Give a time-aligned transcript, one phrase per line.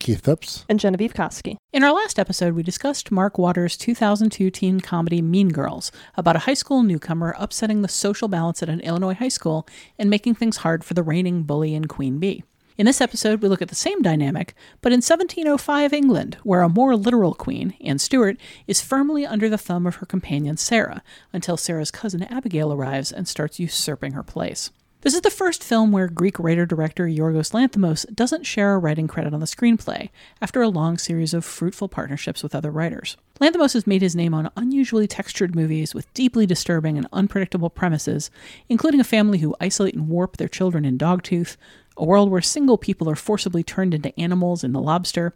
[0.00, 0.64] Keith Phipps.
[0.66, 1.56] and Genevieve Koski.
[1.74, 6.40] In our last episode, we discussed Mark Waters' 2002 teen comedy Mean Girls, about a
[6.40, 9.68] high school newcomer upsetting the social balance at an Illinois high school
[9.98, 12.42] and making things hard for the reigning bully and queen bee.
[12.78, 16.68] In this episode, we look at the same dynamic, but in 1705 England, where a
[16.70, 21.58] more literal queen, Anne Stuart, is firmly under the thumb of her companion Sarah, until
[21.58, 24.70] Sarah's cousin Abigail arrives and starts usurping her place.
[25.02, 29.08] This is the first film where Greek writer director Yorgos Lanthimos doesn't share a writing
[29.08, 30.10] credit on the screenplay,
[30.42, 33.16] after a long series of fruitful partnerships with other writers.
[33.40, 38.30] Lanthimos has made his name on unusually textured movies with deeply disturbing and unpredictable premises,
[38.68, 41.56] including a family who isolate and warp their children in Dogtooth,
[41.96, 45.34] a world where single people are forcibly turned into animals in The Lobster,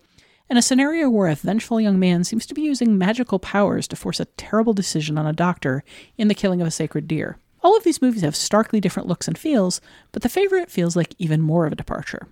[0.50, 3.96] and a scenario where a vengeful young man seems to be using magical powers to
[3.96, 5.82] force a terrible decision on a doctor
[6.18, 7.38] in the killing of a sacred deer.
[7.64, 9.80] All of these movies have starkly different looks and feels,
[10.12, 12.28] but The Favorite feels like even more of a departure.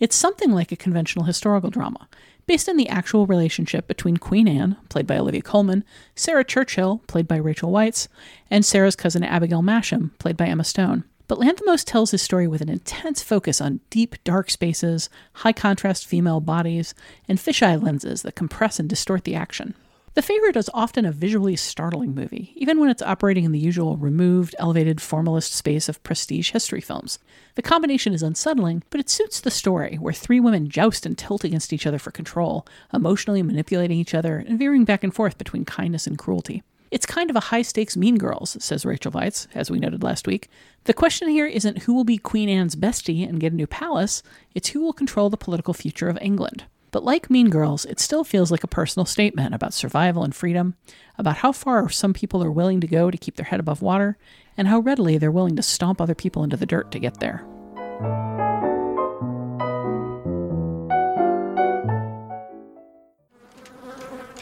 [0.00, 2.08] It's something like a conventional historical drama,
[2.46, 5.84] based on the actual relationship between Queen Anne, played by Olivia Colman,
[6.16, 8.08] Sarah Churchill, played by Rachel Weisz,
[8.50, 11.04] and Sarah's cousin Abigail Masham, played by Emma Stone.
[11.28, 16.06] But Lanthimos tells his story with an intense focus on deep, dark spaces, high contrast
[16.06, 16.94] female bodies,
[17.28, 19.74] and fisheye lenses that compress and distort the action.
[20.14, 23.96] The Favorite is often a visually startling movie, even when it's operating in the usual
[23.96, 27.18] removed, elevated, formalist space of prestige history films.
[27.54, 31.44] The combination is unsettling, but it suits the story, where three women joust and tilt
[31.44, 35.64] against each other for control, emotionally manipulating each other and veering back and forth between
[35.64, 36.62] kindness and cruelty.
[36.90, 40.26] It's kind of a high stakes Mean Girls, says Rachel Weisz, as we noted last
[40.26, 40.50] week.
[40.84, 44.22] The question here isn't who will be Queen Anne's bestie and get a new palace,
[44.54, 46.64] it's who will control the political future of England.
[46.92, 50.74] But like Mean Girls, it still feels like a personal statement about survival and freedom,
[51.18, 54.18] about how far some people are willing to go to keep their head above water,
[54.58, 57.44] and how readily they're willing to stomp other people into the dirt to get there.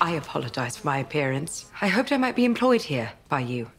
[0.02, 1.70] I apologize for my appearance.
[1.80, 3.70] I hoped I might be employed here by you.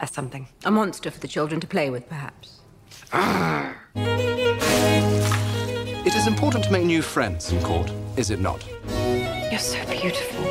[0.00, 0.48] As something.
[0.66, 2.60] A monster for the children to play with, perhaps.
[6.10, 8.66] It is important to make new friends in court, is it not?
[9.48, 10.44] You're so beautiful.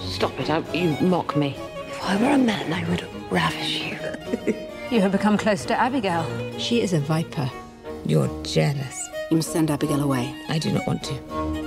[0.00, 1.54] Stop it, don't you mock me.
[1.86, 3.90] If I were a man, I would ravish you.
[4.90, 6.26] you have become close to Abigail.
[6.58, 7.48] She is a viper.
[8.04, 9.08] You're jealous.
[9.30, 10.34] You must send Abigail away.
[10.48, 11.14] I do not want to.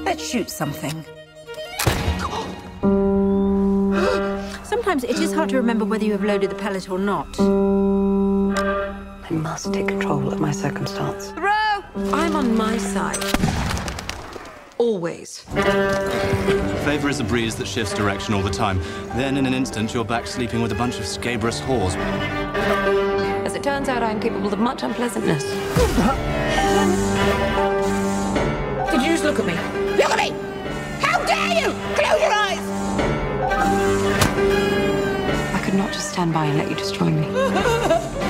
[0.03, 0.91] Let's shoot something.
[4.65, 7.39] Sometimes it is hard to remember whether you have loaded the pellet or not.
[7.39, 11.31] I must take control of my circumstance.
[11.37, 11.68] Row!
[11.95, 13.17] I'm on my side.
[14.77, 15.39] Always.
[16.85, 18.79] Favor is a breeze that shifts direction all the time.
[19.15, 21.95] Then, in an instant, you're back sleeping with a bunch of scabrous whores.
[23.45, 25.43] As it turns out, I'm capable of much unpleasantness.
[28.91, 29.55] Did you just look at me?
[29.97, 30.29] Look at me!
[31.01, 31.71] How dare you!
[31.95, 32.59] Close your eyes!
[35.55, 38.25] I could not just stand by and let you destroy me.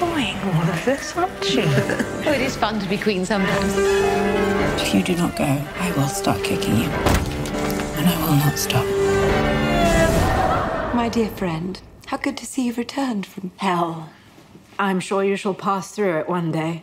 [0.00, 1.62] You enjoying all of this, aren't you?
[1.66, 3.74] oh, it is fun to be queen sometimes.
[4.80, 6.88] If you do not go, I will start kicking you.
[6.88, 8.86] And I will not stop.
[10.94, 14.10] My dear friend, how good to see you've returned from Hell.
[14.78, 16.82] I'm sure you shall pass through it one day.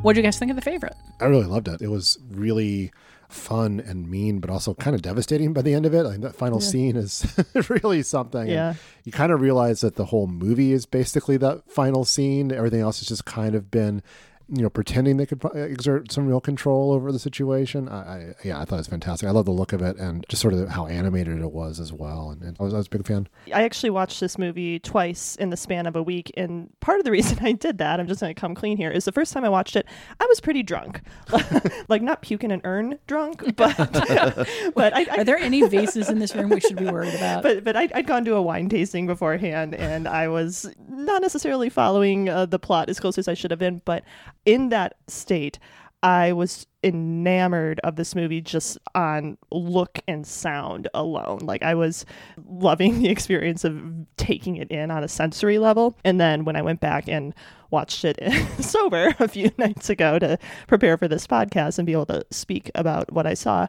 [0.00, 0.94] What do you guys think of the favorite?
[1.20, 1.82] I really loved it.
[1.82, 2.90] It was really
[3.34, 6.02] fun and mean, but also kind of devastating by the end of it.
[6.04, 6.68] Like that final Yeah.
[6.68, 7.26] scene is
[7.68, 8.40] really something.
[8.42, 8.74] And Yeah.
[9.04, 12.52] you kind of realize that the whole movie is basically that final scene.
[12.52, 14.02] Everything else has just kind of been,
[14.48, 17.88] you know, pretending they could exert some real control over the situation.
[17.88, 19.28] I, I yeah, I thought it was fantastic.
[19.28, 21.92] I love the look of it and just sort of how animated it was as
[21.92, 22.30] well.
[22.30, 23.28] And, and I, was, I was a big fan.
[23.54, 27.04] I actually watched this movie twice in the span of a week, and part of
[27.04, 29.32] the reason I did that, I'm just going to come clean here, is the first
[29.32, 29.86] time I watched it,
[30.20, 31.00] I was pretty drunk,
[31.88, 33.76] like not puking an urn drunk, but
[34.74, 37.42] but I, I Are there any vases in this room we should be worried about?
[37.42, 41.68] but but I'd, I'd gone to a wine tasting beforehand, and I was not necessarily
[41.68, 43.82] following uh, the plot as close as I should have been.
[43.84, 44.04] But
[44.44, 45.58] in that state,
[46.02, 51.40] I was enamored of this movie just on look and sound alone.
[51.42, 52.04] Like I was
[52.46, 53.80] loving the experience of
[54.16, 55.96] taking it in on a sensory level.
[56.04, 57.34] And then when I went back and
[57.72, 58.18] watched it
[58.62, 60.38] sober a few nights ago to
[60.68, 63.66] prepare for this podcast and be able to speak about what I saw,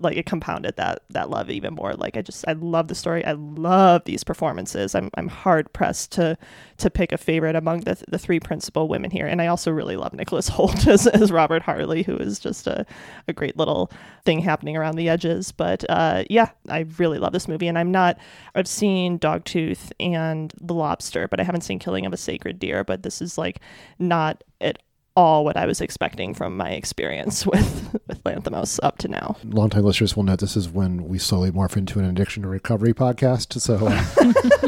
[0.00, 1.92] like it compounded that that love even more.
[1.94, 3.24] Like I just I love the story.
[3.24, 4.94] I love these performances.
[4.94, 6.36] I'm I'm hard pressed to
[6.78, 9.26] to pick a favorite among the the three principal women here.
[9.26, 12.86] And I also really love Nicholas Hoult as, as Robert Harley, who is just a,
[13.28, 13.90] a great little
[14.24, 15.52] thing happening around the edges.
[15.52, 17.68] But uh, yeah, I really love this movie.
[17.68, 18.18] And I'm not
[18.54, 22.84] I've seen Dogtooth and The Lobster, but I haven't seen Killing of a Sacred Deer.
[22.84, 23.60] But this is like
[23.98, 24.78] not at
[25.16, 29.36] all what I was expecting from my experience with with Lanthimos up to now.
[29.44, 32.94] Longtime listeners will know this is when we slowly morph into an addiction to recovery
[32.94, 33.60] podcast.
[33.60, 34.62] So, uh,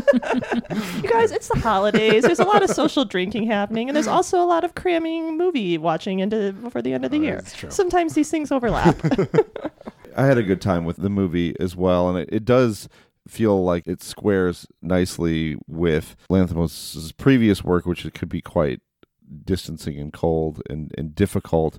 [1.02, 2.24] You guys, it's the holidays.
[2.24, 5.78] There's a lot of social drinking happening, and there's also a lot of cramming movie
[5.78, 7.42] watching into before the end of the year.
[7.68, 8.96] Sometimes these things overlap.
[10.16, 12.88] I had a good time with the movie as well, and it, it does
[13.26, 18.80] feel like it squares nicely with Lanthimos' previous work, which it could be quite
[19.44, 21.78] distancing and cold and, and difficult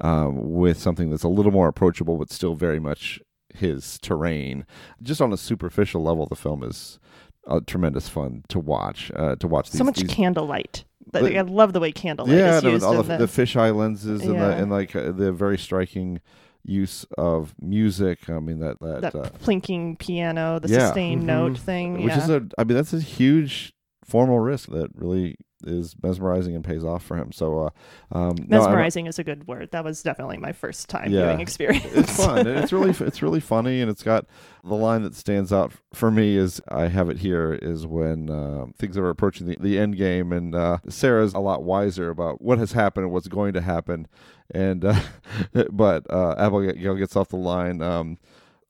[0.00, 3.20] um, with something that's a little more approachable but still very much
[3.54, 4.66] his terrain.
[5.02, 6.98] Just on a superficial level, the film is
[7.46, 9.10] uh, tremendous fun to watch.
[9.14, 10.84] Uh, to watch these, so much these- candlelight.
[11.12, 13.74] Like, I love the way candlelight yeah, is no, used all the, the, the fisheye
[13.74, 16.20] lenses and, the, and like uh, the very striking
[16.64, 18.28] use of music.
[18.28, 20.86] I mean that that, that uh, plinking piano, the yeah.
[20.86, 22.02] sustained note thing.
[22.02, 22.24] which yeah.
[22.24, 23.72] is a I mean that's a huge
[24.04, 27.32] formal risk that really is mesmerizing and pays off for him.
[27.32, 27.70] So uh,
[28.16, 29.70] um, no, Mesmerizing is a good word.
[29.70, 31.86] That was definitely my first time viewing experience.
[31.92, 32.46] It's fun.
[32.46, 34.26] it's really it's really funny, and it's got
[34.64, 38.66] the line that stands out for me is I have it here is when uh,
[38.76, 42.58] things are approaching the, the end game, and uh, Sarah's a lot wiser about what
[42.58, 44.06] has happened and what's going to happen,
[44.52, 45.00] and uh,
[45.70, 47.80] but uh, Abigail gets off the line.
[47.82, 48.18] Um,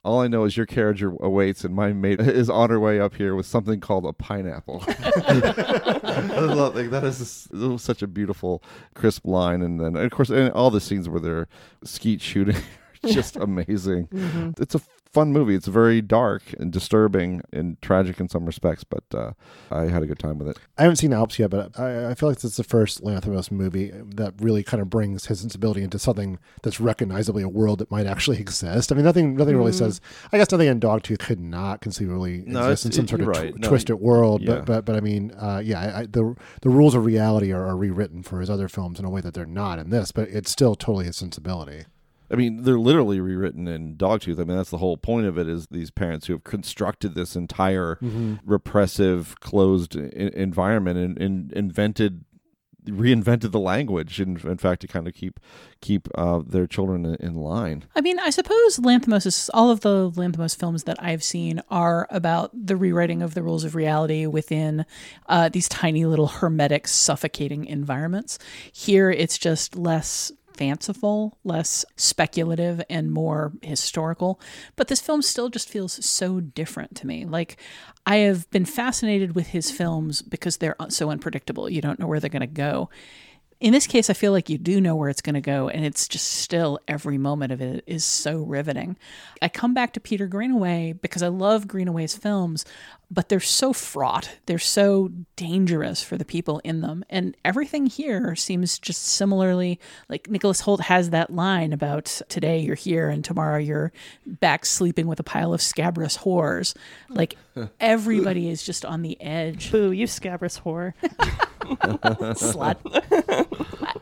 [0.07, 3.15] all I know is your carriage awaits, and my mate is on her way up
[3.17, 4.85] here with something called a pineapple.
[4.89, 8.63] I love like that is just- such a beautiful,
[8.95, 11.49] crisp line, and then and of course, and all the scenes where they're
[11.85, 12.57] skeet shooting,
[13.05, 14.07] are just amazing.
[14.09, 14.61] Mhm.
[14.61, 14.81] It's a
[15.17, 15.55] fun movie.
[15.55, 19.33] It's very dark and disturbing and tragic in some respects, but uh,
[19.71, 20.59] I had a good time with it.
[20.79, 23.51] I haven't seen Alps yet, but I, I feel like this is the first Lanthimos
[23.51, 27.91] movie that really kind of brings his sensibility into something that's recognizably a world that
[27.91, 28.93] might actually exist.
[28.93, 29.79] I mean, nothing, nothing really Mhm.
[29.79, 30.01] says.
[30.33, 33.27] I guess nothing in Dogtooth could not conceivably No, exist in some it- sort of
[33.43, 34.43] you're tw- No, twisted world.
[34.43, 34.57] yeah.
[34.57, 37.67] But, but, but I mean, uh, yeah, I, I, the the rules of reality are,
[37.67, 40.13] are rewritten for his other films in a way that they're not in this.
[40.13, 41.85] But it's still totally his sensibility.
[42.31, 44.41] I mean, they're literally rewritten in Dogtooth.
[44.41, 47.37] I mean, that's the whole point of it is these parents who have constructed this
[47.37, 48.41] entire Mhm.
[48.45, 52.25] repressive, closed I- environment and, and invented,
[52.87, 54.21] reinvented the language.
[54.21, 55.41] In, in fact, to kind of keep
[55.81, 57.85] keep uh, their children in, in line.
[57.97, 62.07] I mean, I suppose Lanthimos is all of the Lanthimos films that I've seen are
[62.11, 64.85] about the rewriting of the rules of reality within
[65.29, 68.39] uh, these tiny little hermetic, suffocating environments.
[68.73, 74.41] Here, it's just less fanciful, less speculative, and more historical.
[74.77, 77.25] But this film still just feels so different to me.
[77.25, 77.57] Like,
[78.07, 81.69] I have been fascinated with his films because they're so unpredictable.
[81.69, 82.89] You don't know where they're going to go.
[83.59, 85.83] In this case, I feel like you do know where it's going to go, and
[85.83, 88.99] it's just still every moment of it is so riveting.
[89.41, 92.67] I come back to Peter Greenaway because I love Greenaway's films,
[93.11, 94.39] but they're so fraught.
[94.47, 97.05] They're so dangerous for the people in them.
[97.09, 102.75] And everything here seems just similarly like Nicholas Hoult has that line about today you're
[102.75, 103.93] here and tomorrow you're
[104.27, 106.75] back sleeping with a pile of scabrous whores.
[107.09, 107.37] Like
[107.81, 109.71] everybody is just on the edge.
[109.71, 110.95] Boo, you scabrous whore.
[112.37, 112.77] Slut.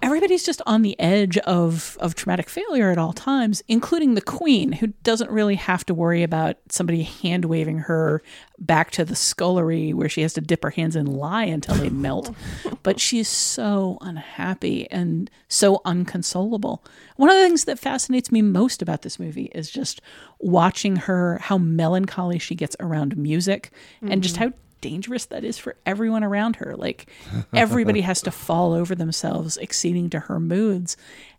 [0.02, 4.72] Everybody's just on the edge of, of traumatic failure at all times, including the queen,
[4.72, 8.22] who doesn't really have to worry about somebody hand waving her
[8.58, 11.90] back to the scullery where she has to dip her hands in lye until they
[11.90, 12.34] melt.
[12.84, 16.84] But she's so unhappy and so unconsolable.
[17.16, 20.02] One of the things that fascinates me most about this movie is just
[20.38, 23.70] watching her, how melancholy she gets around music
[24.02, 24.38] and just Mhm.
[24.38, 26.74] how dangerous that is for everyone around her.
[26.76, 27.10] Like
[27.54, 30.98] everybody has to fall over themselves, acceding to her moods,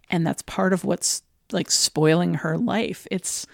[0.10, 3.05] and that's part of what's like spoiling her life.
[3.12, 3.45] It's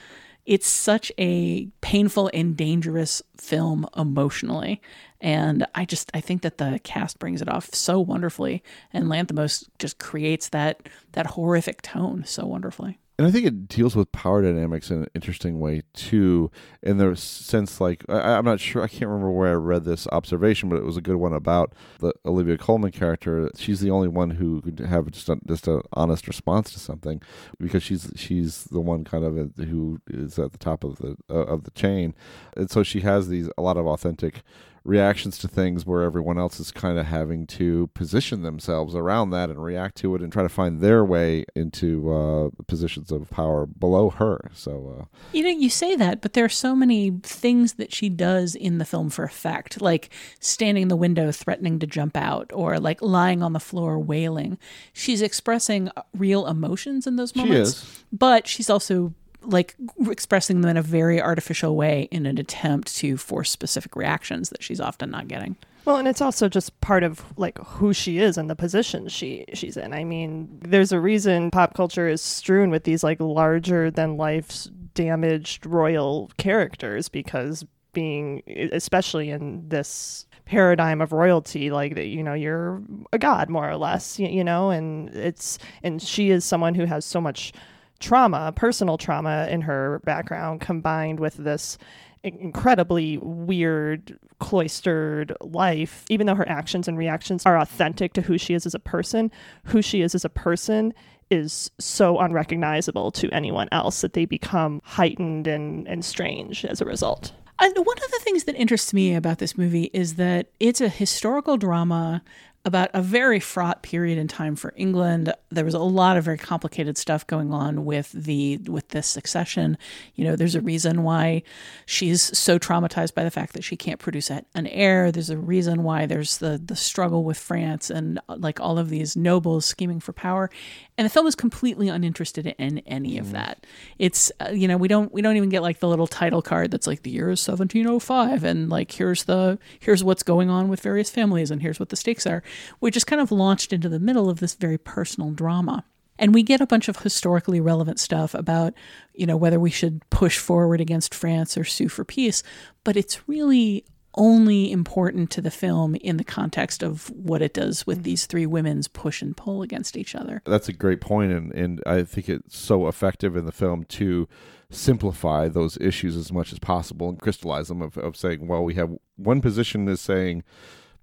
[0.46, 4.82] it's such a painful and dangerous film emotionally.
[5.22, 9.70] And I just I think that the cast brings it off so wonderfully, and Lanthimos
[9.80, 12.98] just creates that that horrific tone so wonderfully.
[13.20, 16.50] And I think it deals with power dynamics in an interesting way too,
[16.82, 20.08] in the sense like I, I'm not sure I can't remember where I read this
[20.08, 23.52] observation, but it was a good one about the Olivia Colman character.
[23.56, 27.22] She's the only one who could have just just an honest response to something,
[27.60, 29.36] because she's she's the one kind of
[29.68, 32.16] who is at the top of the uh, of the chain,
[32.58, 34.42] and so she has these a lot of authentic
[34.84, 39.50] reactions to things where everyone else is kind of having to position themselves around that
[39.50, 43.66] and react to it and try to find their way into uh, positions of power
[43.66, 44.50] below her.
[44.54, 48.10] So, uh, you know, you say that, but there are so many things that she
[48.10, 50.10] does in the film for effect, like
[50.40, 54.58] standing in the window threatening to jump out or like lying on the floor wailing.
[54.94, 59.76] She's expressing real emotions in those moments, but she's also like
[60.08, 64.64] expressing them in a very artificial way in an attempt to force specific reactions that
[64.64, 65.56] she's often not getting.
[65.86, 69.46] Well, and it's also just part of like who she is and the position she
[69.54, 69.94] she's in.
[69.94, 74.68] I mean, there's a reason pop culture is strewn with these like larger than life
[74.94, 82.34] damaged royal characters because being especially in this paradigm of royalty like that you know
[82.34, 82.82] you're
[83.14, 86.86] a god more or less you, you know and it's and she is someone who
[86.86, 87.54] has so much
[88.02, 91.78] trauma, personal trauma in her background, combined with this
[92.24, 98.54] incredibly weird, cloistered life, even though her actions and reactions are authentic to who she
[98.54, 99.32] is as a person,
[99.66, 100.94] who she is as a person
[101.30, 106.86] is so unrecognizable to anyone else that they become heightened and, and strange as a
[106.86, 107.32] result.
[107.60, 110.90] And one of the things that interests me about this movie is that it's a
[110.90, 112.24] historical drama
[112.64, 115.34] about a very fraught period in time for England.
[115.50, 119.78] There was a lot of very complicated stuff going on with the with this succession.
[120.16, 121.42] You know, there's a reason why
[121.86, 125.12] she's so traumatized by the fact that she can't produce an heir.
[125.12, 129.16] There's a reason why there's the the struggle with France and like all of these
[129.16, 130.50] nobles scheming for power.
[130.98, 133.66] And the film is completely uninterested in any of that.
[133.98, 136.70] It's uh, you know, we don't we don't even get like the little title card
[136.70, 140.80] that's like the year is 1705 and like here's the here's what's going on with
[140.82, 142.44] various families and here's what the stakes are
[142.80, 145.84] we just kind of launched into the middle of this very personal drama.
[146.20, 148.76] And we get a bunch of historically relevant stuff about,
[149.14, 152.44] you know, whether we should push forward against France or sue for peace.
[152.84, 157.88] But it's really only important to the film in the context of what it does
[157.88, 158.04] with mm.
[158.04, 160.42] these three women's push and pull against each other.
[160.46, 164.28] That's a great point, and and I think it's so effective in the film to
[164.70, 168.74] simplify those issues as much as possible and crystallize them of, of saying, well, we
[168.76, 170.44] have one position is saying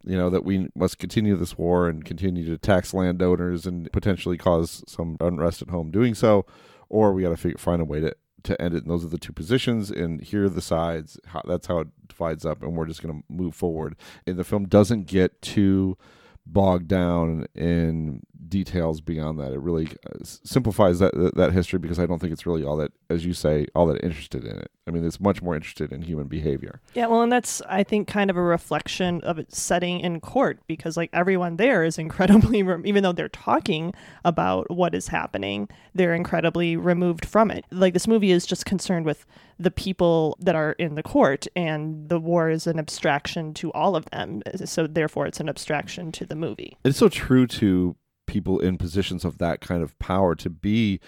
[0.09, 4.39] you know that we must continue this war and continue to tax landowners and potentially
[4.39, 6.47] cause some unrest at home doing so,
[6.89, 8.85] or we got to find a way to to end it.
[8.85, 11.21] And those are the two positions, and here are the sides.
[11.27, 13.97] How, that's how it divides up, and we're just going to move forward.
[14.27, 15.99] And the film doesn't get too
[16.51, 19.53] bogged down in details beyond that.
[19.53, 22.93] It really uh, simplifies that that history because I don't think it's really all that,
[23.11, 24.71] as you say, all that interested in it.
[24.87, 26.81] I mean, it's much more interested in human behavior.
[26.95, 30.61] Yeah, well, and that's I think kind of a reflection of its setting in court
[30.67, 36.15] because like everyone there is incredibly, even though they're talking about what is happening, they're
[36.15, 37.65] incredibly removed from it.
[37.71, 39.27] Like this movie is just concerned with
[39.59, 43.97] the people that are in the court, and the war is an abstraction to all
[43.97, 44.43] of them.
[44.65, 46.77] So therefore, it's an abstraction to the movie.
[46.85, 47.97] It's so true to
[48.27, 51.01] people in positions of that kind of power to be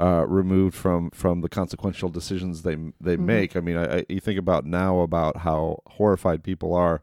[0.00, 3.26] uh, removed from from the consequential decisions they they mm-hmm.
[3.26, 3.56] make.
[3.56, 7.02] I mean, I, I, you think about now about how horrified people are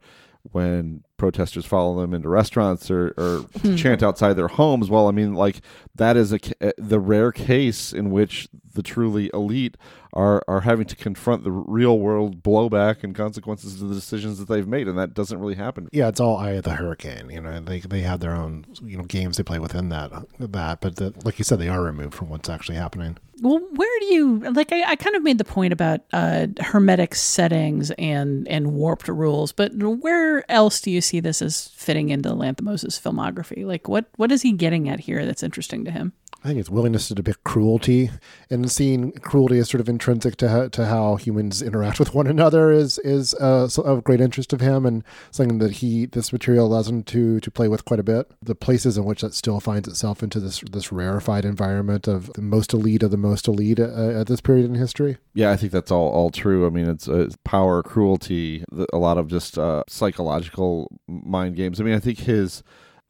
[0.51, 3.75] when protesters follow them into restaurants or, or hmm.
[3.75, 4.89] chant outside their homes.
[4.89, 5.61] Well, I mean, like
[5.95, 6.39] that is a
[6.77, 9.75] the rare case in which the truly elite
[10.13, 14.47] are are having to confront the real world blowback and consequences of the decisions that
[14.47, 15.89] they've made, and that doesn't really happen.
[15.91, 17.29] Yeah, it's all eye of the hurricane.
[17.29, 20.81] You know, they they have their own you know games they play within that that,
[20.81, 23.17] but the, like you said, they are removed from what's actually happening.
[23.41, 24.71] Well, where do you like?
[24.71, 29.51] I, I kind of made the point about uh, hermetic settings and and warped rules,
[29.51, 33.65] but where else do you see this as fitting into Lanthimos' filmography?
[33.65, 36.13] Like, what what is he getting at here that's interesting to him?
[36.45, 38.11] I think it's willingness to depict cruelty
[38.51, 42.27] and seeing cruelty as sort of intrinsic to how, to how humans interact with one
[42.27, 46.67] another is is uh, of great interest of him and something that he this material
[46.67, 48.29] allows him to to play with quite a bit.
[48.43, 52.43] The places in which that still finds itself into this this rarefied environment of the
[52.43, 55.17] most elite of the most elite uh, at this period in history.
[55.33, 56.67] Yeah, I think that's all all true.
[56.67, 61.81] I mean, it's, uh, power, cruelty, a lot of just uh, psychological mind games.
[61.81, 62.61] I mean, I think his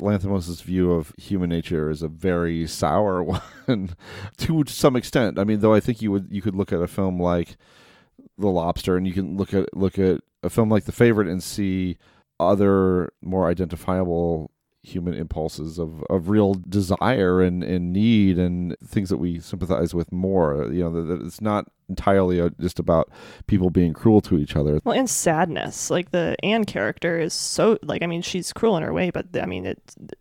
[0.02, 3.24] Lanthimos' view of human nature is a very sour
[3.66, 3.96] one
[4.38, 5.40] to some extent.
[5.40, 7.58] I mean, though I think you would you could look at a film like
[8.38, 11.42] The Lobster and you can look at look at a film like The Favorite and
[11.42, 11.98] see
[12.40, 14.52] other more identifiable
[14.86, 20.12] human impulses of, of real desire and, and need and things that we sympathize with
[20.12, 20.70] more.
[20.72, 23.10] You know, that, that it's not entirely uh, just about
[23.48, 24.80] people being cruel to each other.
[24.84, 25.90] Well, and sadness.
[25.90, 29.28] Like the Anne character is so like I mean she's cruel in her way, but
[29.40, 29.80] I mean it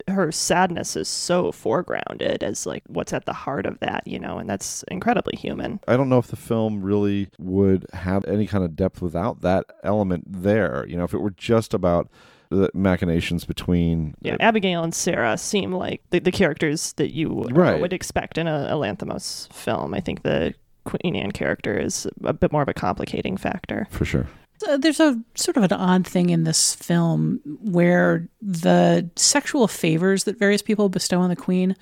[0.08, 4.38] her sadness is so foregrounded as like what's at the heart of that, you know,
[4.38, 5.80] and that's incredibly human.
[5.88, 9.66] I don't know if the film really would have any kind of depth without that
[9.82, 10.86] element there.
[10.88, 12.08] You know, if it were just about
[12.54, 17.80] the machinations between Yeah, Abigail and Sarah seem like the, the characters that you Right.
[17.80, 19.94] would expect in a, a Lanthimos film.
[19.94, 23.86] I think the Queen Anne character is a bit more of a complicating factor.
[23.90, 24.26] for sure.
[24.68, 30.24] Uh, there's a sort of an odd thing in this film where the sexual favors
[30.24, 31.74] that various people bestow on the queen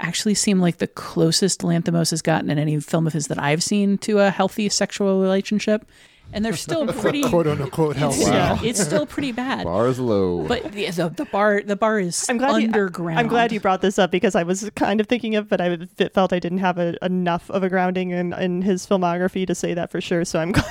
[0.00, 3.62] actually seem like the closest Lanthimos has gotten in any film of his that I've
[3.62, 5.86] seen to a healthy sexual relationship.
[6.32, 8.22] And they're still pretty Quote unquote it's, healthy.
[8.22, 9.64] yeah, it's still pretty bad.
[9.72, 10.46] Bar is low.
[10.46, 13.18] But the, the, the bar the bar is I'm glad you- underground.
[13.18, 15.76] I'm glad you brought this up because I was kind of thinking of, but I
[16.12, 19.72] felt I didn't have a, enough of a grounding in, in his filmography to say
[19.74, 20.24] that for sure.
[20.24, 20.66] So I'm glad.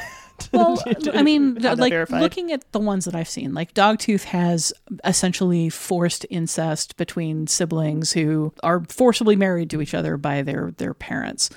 [0.51, 0.83] Well,
[1.13, 2.19] I mean, like verified.
[2.21, 4.73] looking at the ones that I've seen, like Dogtooth has
[5.05, 10.93] essentially forced incest between siblings who are forcibly married to each other by their their
[10.93, 11.49] parents.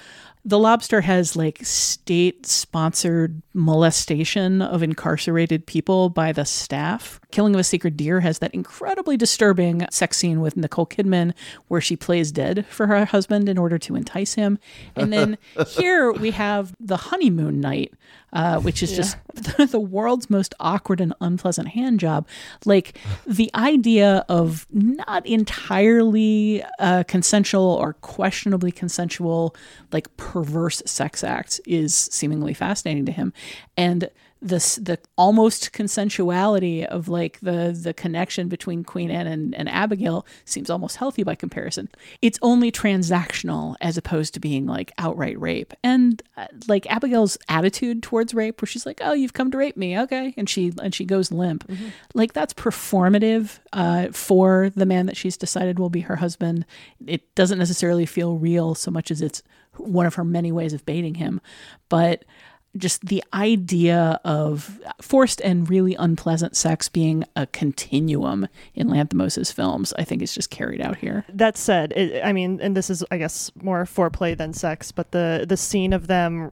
[0.44, 7.20] The Lobster has like state sponsored molestation of incarcerated people by the staff.
[7.30, 11.34] Killing of a Sacred Deer has that incredibly disturbing sex scene with Nicole Kidman
[11.66, 14.58] where she plays dead for her husband in order to entice him.
[14.96, 15.36] And then
[15.66, 17.92] here we have The Honeymoon Night,
[18.32, 19.16] uh, which is just
[19.70, 22.26] the world's most awkward and unpleasant hand job.
[22.64, 22.96] Like
[23.26, 29.54] the idea of not entirely uh, consensual or questionably consensual,
[29.92, 33.32] like perverse sex acts is seemingly fascinating to him.
[33.76, 39.68] And this the almost consensuality of like the the connection between Queen Anne and, and
[39.68, 41.88] Abigail seems almost healthy by comparison.
[42.22, 45.74] It's only transactional as opposed to being like outright rape.
[45.82, 49.76] And uh, like Abigail's attitude towards rape, where she's like, "Oh, you've come to rape
[49.76, 51.68] me, okay," and she and she goes limp,
[52.14, 56.64] like that's performative uh, for the man that she's decided will be her husband.
[57.04, 59.42] It doesn't necessarily feel real so much as it's
[59.76, 61.40] one of her many ways of baiting him,
[61.88, 62.24] but
[62.78, 69.92] just the idea of forced and really unpleasant sex being a continuum in Lanthimos's films,
[69.98, 71.24] I think is just carried out here.
[71.32, 75.10] That said, it, I mean, and this is, I guess, more foreplay than sex, but
[75.12, 76.50] the the scene of them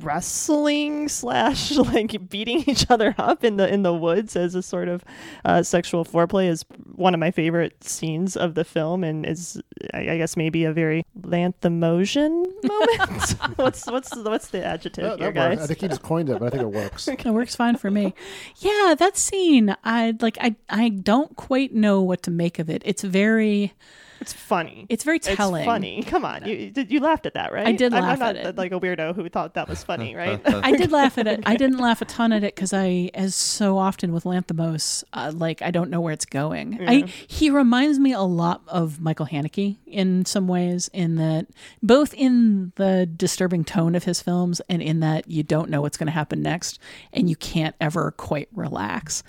[0.00, 4.88] wrestling slash like beating each other up in the in the woods as a sort
[4.88, 5.04] of
[5.44, 9.60] uh, sexual foreplay is one of my favorite scenes of the film, and is
[9.94, 13.32] I, I guess maybe a very Lanthimosian moment.
[13.58, 15.47] what's what's what's the adjective That- here, that guys?
[15.52, 17.08] I think he just coined it, but I think it works.
[17.08, 18.14] It works fine for me.
[18.56, 22.82] Yeah, that scene, I like I I don't quite know what to make of it.
[22.84, 23.74] It's very
[24.20, 24.86] It's funny.
[24.88, 25.62] It's very telling.
[25.62, 26.02] It's funny.
[26.02, 27.66] Come on, you you laughed at that, right?
[27.66, 28.56] I did I'm, laugh I'm not at it.
[28.56, 30.40] like a weirdo who thought that was funny, right?
[30.46, 31.42] I did laugh at it.
[31.46, 35.32] I didn't laugh a ton at it because I, as so often with Lanthimos, uh,
[35.34, 36.78] like I don't know where it's going.
[36.88, 41.46] I he reminds me a lot of Michael Haneke in some ways, in that
[41.82, 45.96] both in the disturbing tone of his films and in that you don't know what's
[45.96, 46.78] going to happen next
[47.12, 49.22] and you can't ever quite relax.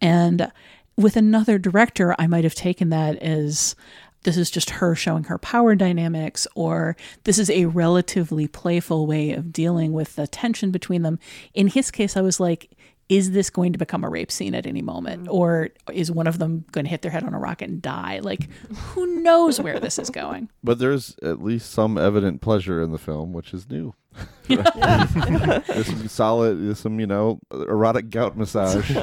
[0.00, 0.52] And
[0.96, 3.76] with another director, I might have taken that as
[4.26, 9.30] this is just her showing her power dynamics, or this is a relatively playful way
[9.30, 11.20] of dealing with the tension between them.
[11.54, 12.76] In his case, I was like,
[13.08, 15.26] is this going to become a rape scene at any moment?
[15.26, 15.32] Mm.
[15.32, 18.18] Or is one of them going to hit their head on a rocket and die?
[18.20, 20.50] Like, who knows where this is going?
[20.64, 23.94] But there's at least some evident pleasure in the film, which is new.
[24.48, 28.90] There's some solid, there's some, you know, erotic gout massage.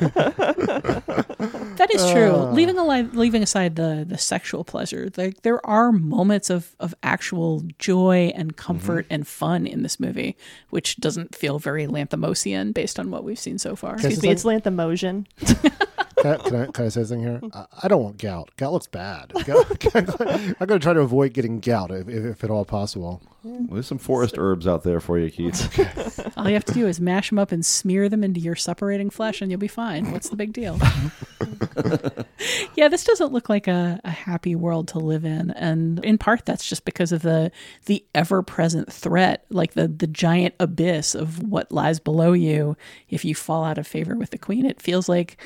[1.77, 2.31] That is true.
[2.31, 2.51] Uh.
[2.51, 7.63] leaving alive, leaving aside the the sexual pleasure, like there are moments of of actual
[7.79, 10.37] joy and comfort and fun in this movie,
[10.69, 13.95] which doesn't feel very Lanthimosian based on what we've seen so far.
[13.95, 15.25] Excuse me, it's Lanthimosian.
[16.21, 17.41] Can I, can, I, can I say something here?
[17.53, 18.49] I, I don't want gout.
[18.55, 19.33] Gout looks bad.
[19.43, 23.21] Gout, I'm going to try to avoid getting gout if, if, if at all possible.
[23.43, 26.31] There's some forest herbs out there for you, Keith.
[26.37, 29.11] All you have to do is mash them up and smear them into your suppurating
[29.11, 30.11] flesh, and you'll be fine.
[30.11, 30.79] What's the big deal?
[32.75, 36.45] yeah, this doesn't look like a, a happy world to live in, and in part
[36.45, 37.51] that's just because of the
[37.85, 42.77] the ever present threat, like the the giant abyss of what lies below you
[43.09, 44.65] if you fall out of favor with the queen.
[44.65, 45.37] It feels like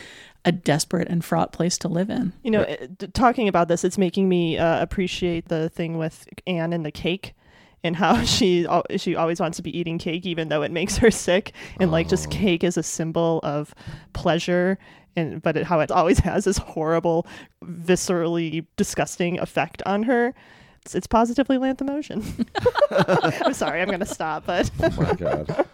[0.46, 2.32] a desperate and fraught place to live in.
[2.44, 6.28] You know, uh, d- talking about this, it's making me uh, appreciate the thing with
[6.46, 7.34] Anne and the cake.
[7.84, 11.12] And how she she always wants to be eating cake even though it makes her
[11.12, 12.32] sick, and like just oh.
[12.32, 13.74] cake is a symbol of
[14.14, 14.78] pleasure
[15.18, 17.28] and but it, how it always has this horrible,
[17.64, 20.34] viscerally disgusting effect on her.
[20.84, 22.24] It's, it's positively Lanthimotion.
[23.44, 25.66] I'm sorry, I'm gonna stop, but oh my god.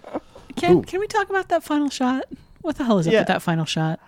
[0.56, 2.26] Can, can we talk about that final shot?
[2.62, 3.20] What the hell is up Yeah.
[3.22, 4.00] with that final shot?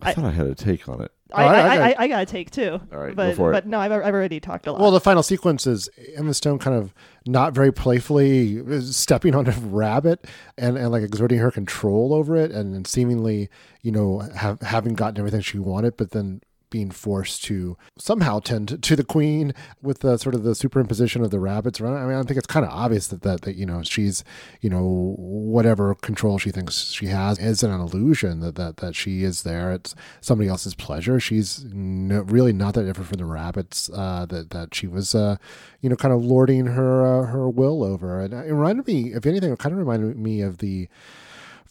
[0.00, 1.12] I, thought I had a take on it.
[1.32, 2.80] I, Oh, I- I, I I, got- I, got to take too.
[2.92, 3.54] All right, go but for it.
[3.54, 4.80] but no, I've, I've already talked a lot.
[4.80, 6.92] Well, the final sequence is Emma Stone kind of
[7.26, 10.26] not very playfully uh, stepping on a rabbit
[10.58, 13.48] and, and like exerting her control over it and, and seemingly,
[13.82, 16.40] you know, have, having gotten everything she wanted, but then
[16.72, 21.30] being forced to somehow tend to the queen with the sort of the superimposition of
[21.30, 21.98] the rabbits around.
[21.98, 24.24] I mean, I think it's kind of obvious that, that, that, you know, she's,
[24.62, 29.22] you know, whatever control she thinks she has is an illusion that, that, that she
[29.22, 29.70] is there.
[29.70, 31.20] It's somebody else's pleasure.
[31.20, 35.36] She's no, really not that different from the rabbits uh, that, that she was, uh,
[35.82, 38.18] you know, kind of lording her, uh, her will over.
[38.18, 40.88] And it reminded me, if anything, it kind of reminded me of the,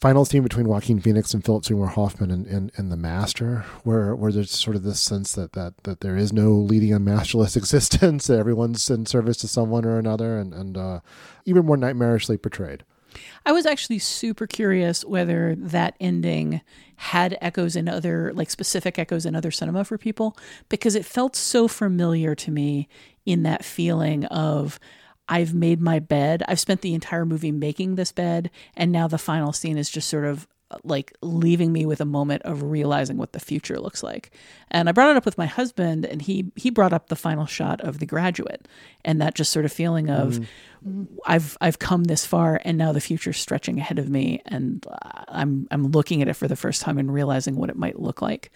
[0.01, 4.15] final scene between Joaquin Phoenix and Philip Seymour Hoffman in, in, in The Master, where
[4.15, 7.55] where there's sort of this sense that that, that there is no leading a masterless
[7.57, 10.99] existence, that everyone's in service to someone or another, and, and uh,
[11.45, 12.83] even more nightmarishly portrayed.
[13.45, 16.61] I was actually super curious whether that ending
[16.95, 20.37] had echoes in other, like specific echoes in other cinema for people,
[20.69, 22.87] because it felt so familiar to me
[23.25, 24.79] in that feeling of
[25.31, 26.43] I've made my bed.
[26.47, 30.09] I've spent the entire movie making this bed, and now the final scene is just
[30.09, 30.45] sort of
[30.83, 34.31] like leaving me with a moment of realizing what the future looks like.
[34.69, 37.45] And I brought it up with my husband and he he brought up the final
[37.45, 38.67] shot of The Graduate
[39.03, 40.39] and that just sort of feeling of
[40.85, 41.07] mm.
[41.25, 44.85] I've I've come this far and now the future's stretching ahead of me and
[45.27, 48.21] I'm I'm looking at it for the first time and realizing what it might look
[48.21, 48.51] like.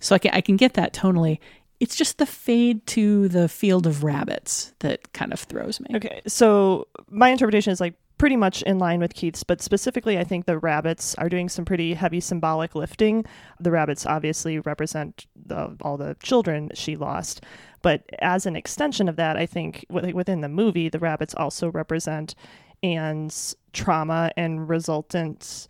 [0.00, 1.38] So I can I can get that tonally.
[1.80, 5.88] It's just the fade to the field of rabbits that kind of throws me.
[5.94, 10.24] Okay, so my interpretation is like pretty much in line with Keith's, but specifically, I
[10.24, 13.24] think the rabbits are doing some pretty heavy symbolic lifting.
[13.60, 17.42] The rabbits obviously represent the, all the children she lost,
[17.82, 22.34] but as an extension of that, I think within the movie, the rabbits also represent
[22.82, 25.68] Anne's trauma and resultant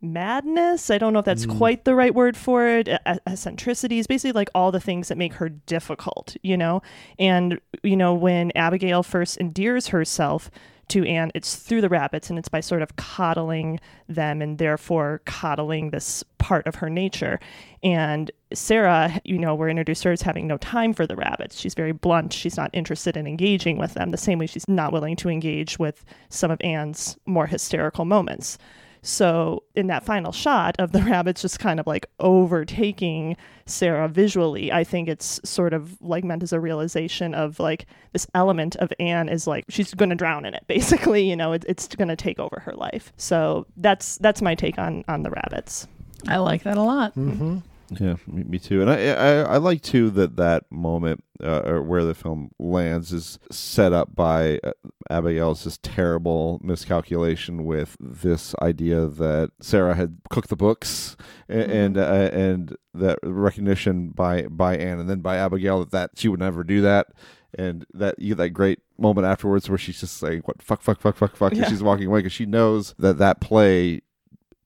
[0.00, 0.90] madness.
[0.90, 1.56] I don't know if that's mm.
[1.56, 2.88] quite the right word for it.
[2.88, 6.82] E- eccentricities, basically like all the things that make her difficult, you know?
[7.18, 10.50] And, you know, when Abigail first endears herself
[10.88, 15.22] to Anne, it's through the rabbits and it's by sort of coddling them and therefore
[15.24, 17.40] coddling this part of her nature.
[17.82, 21.58] And Sarah, you know, we're introduced to her as having no time for the rabbits.
[21.58, 22.34] She's very blunt.
[22.34, 25.78] She's not interested in engaging with them, the same way she's not willing to engage
[25.78, 28.58] with some of Anne's more hysterical moments.
[29.04, 33.36] So in that final shot of the rabbits just kind of like overtaking
[33.66, 38.26] Sarah visually, I think it's sort of like meant as a realization of like this
[38.34, 41.64] element of Anne is like she's going to drown in it basically, you know, it,
[41.68, 43.12] it's going to take over her life.
[43.16, 45.86] So that's that's my take on on the rabbits.
[46.26, 47.14] I like that a lot.
[47.14, 47.58] Mm-hmm.
[48.00, 48.80] Yeah, me, me too.
[48.80, 53.12] And I, I I like too that that moment uh, or where the film lands
[53.12, 54.72] is set up by uh,
[55.10, 61.16] Abigail's this terrible miscalculation with this idea that Sarah had cooked the books
[61.48, 66.10] and and, uh, and that recognition by by Anne and then by Abigail that, that
[66.16, 67.08] she would never do that.
[67.56, 71.00] And that you get that great moment afterwards where she's just saying, "What fuck, fuck,
[71.00, 71.62] fuck, fuck, fuck," Yeah.
[71.62, 74.02] and she's walking away because she knows that that play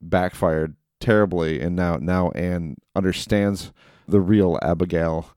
[0.01, 0.75] backfired
[1.09, 3.73] terribly and now now Anne understands
[4.07, 5.35] the real Abigail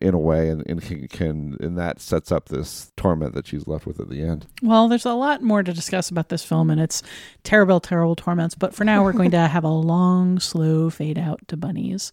[0.00, 3.86] in a way and, and can and that sets up this torment that she's left
[3.86, 6.80] with at the end Well, there's a lot more to discuss about this film and
[6.80, 7.02] its
[7.44, 8.54] terrible, terrible torments.
[8.54, 12.12] But for now, we're going to have a long, slow fade out to bunnies.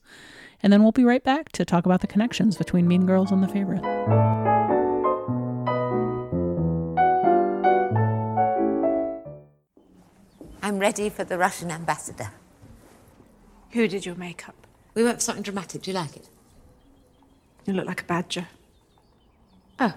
[0.61, 3.41] And then we'll be right back to talk about the connections between Mean Girls and
[3.41, 4.74] The Favorite.
[10.65, 12.31] I'm ready for the Russian ambassador.
[13.73, 14.55] Who did your makeup?
[14.95, 15.83] We went for something dramatic.
[15.83, 16.27] Do you like it?
[17.67, 18.47] You look like a badger.
[19.79, 19.93] Oh.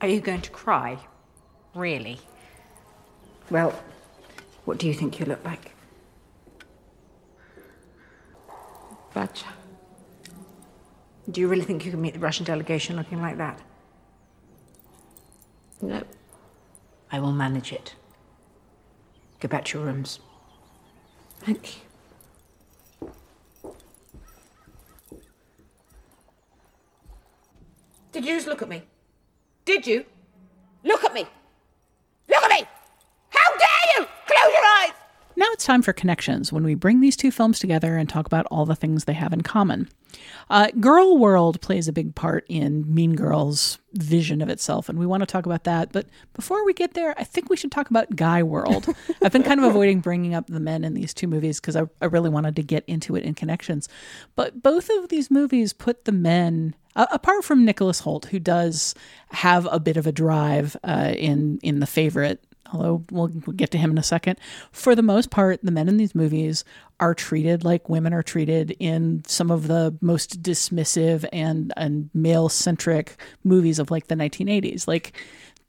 [0.00, 0.98] Are you going to cry?
[1.72, 2.18] Really?
[3.48, 3.80] Well,
[4.64, 5.70] what do you think you look like?
[9.14, 9.46] Badger.
[11.30, 13.60] Do you really think you can meet the Russian delegation looking like that?
[15.80, 16.02] No.
[17.12, 17.94] I will manage it.
[19.42, 20.20] Go back to your rooms.
[21.40, 21.82] Thank
[23.00, 23.10] you.
[28.12, 28.84] Did you just look at me?
[29.64, 30.04] Did you?
[30.84, 31.26] Look at me!
[32.28, 32.68] Look at me!
[33.30, 34.06] How dare you!
[34.26, 34.92] Close your eyes!
[35.34, 38.46] Now it's time for connections when we bring these two films together and talk about
[38.46, 39.88] all the things they have in common.
[40.50, 45.06] Uh, Girl World plays a big part in Mean Girls' vision of itself, and we
[45.06, 45.92] want to talk about that.
[45.92, 48.86] But before we get there, I think we should talk about Guy World.
[49.22, 51.84] I've been kind of avoiding bringing up the men in these two movies because I,
[52.00, 53.88] I really wanted to get into it in connections.
[54.36, 58.94] But both of these movies put the men uh, apart from Nicholas Hoult, who does
[59.30, 62.44] have a bit of a drive uh, in in the favorite.
[62.72, 64.38] Although we'll, we'll get to him in a second.
[64.70, 66.64] For the most part, the men in these movies
[67.00, 72.48] are treated like women are treated in some of the most dismissive and and male
[72.48, 74.86] centric movies of like the 1980s.
[74.86, 75.12] Like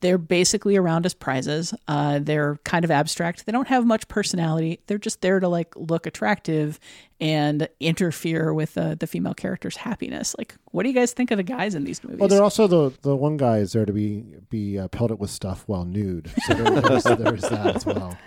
[0.03, 1.73] they're basically around as prizes.
[1.87, 3.45] Uh, they're kind of abstract.
[3.45, 4.81] They don't have much personality.
[4.87, 6.77] They're just there to like look attractive
[7.21, 10.35] and interfere with uh, the female character's happiness.
[10.37, 12.19] Like, what do you guys think of the guys in these movies?
[12.19, 15.29] Well, they're also the the one guy is there to be be uh, pelted with
[15.29, 16.29] stuff while nude.
[16.47, 18.17] So there, there's, there's that as well.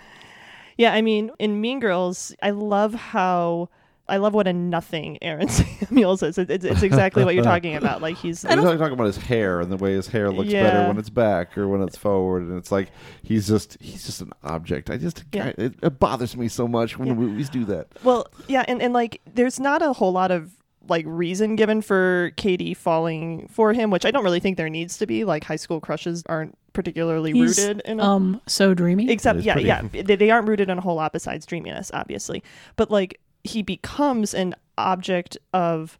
[0.77, 3.69] Yeah, I mean, in Mean Girls, I love how
[4.09, 6.37] I love what a nothing Aaron Samuels is.
[6.37, 8.01] It's, it's exactly what you're talking about.
[8.01, 10.87] Like he's He's talking talking about his hair and the way his hair looks better
[10.87, 12.89] when it's back or when it's forward, and it's like
[13.23, 14.89] he's just he's just an object.
[14.89, 15.51] I just Yeah.
[15.57, 17.13] it, it bothers me so much when Yeah.
[17.15, 17.87] movies do that.
[18.03, 20.51] Well, yeah, and, and like there's not a whole lot of
[20.89, 24.97] like reason given for Cady falling for him, which I don't really think there needs
[24.99, 25.25] to be.
[25.25, 29.09] Like high school crushes aren't particularly He's, rooted in a, um so dreamy.
[29.09, 29.67] except yeah, pretty.
[29.67, 32.41] yeah, they, they aren't rooted in a whole lot besides dreaminess, obviously.
[32.77, 35.97] But like he becomes an object of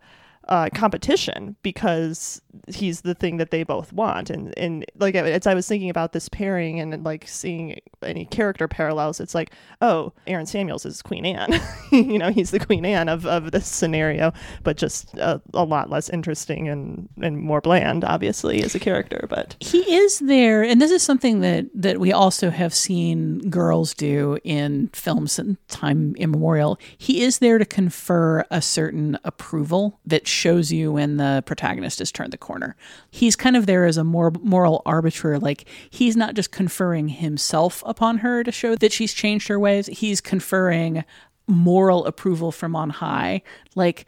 [0.48, 4.30] uh, competition because he's the thing that they both want.
[4.30, 8.68] And and like as I was thinking about this pairing and like seeing any character
[8.68, 9.20] parallels.
[9.20, 11.60] It's like oh Aaron Samuels is Queen Anne.
[11.92, 14.34] You know he's the Queen Anne of, of this scenario
[14.64, 19.26] but just a, a lot less interesting and and more bland obviously as a character
[19.30, 23.94] but he is there and this is something that that we also have seen girls
[23.94, 26.80] do in films and time immemorial.
[26.98, 32.12] He is there to confer a certain approval that shows you when the protagonist has
[32.12, 32.76] turned the corner
[33.12, 37.84] he's kind of there as a more moral arbiter like he's not just conferring himself
[37.86, 41.04] upon her to show that she's changed her ways he's conferring
[41.48, 43.42] moral approval from on high
[43.76, 44.06] like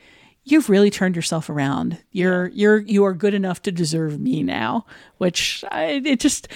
[0.51, 1.97] you've really turned yourself around.
[2.11, 4.85] You're you're you are good enough to deserve me now.
[5.17, 6.47] Which I it just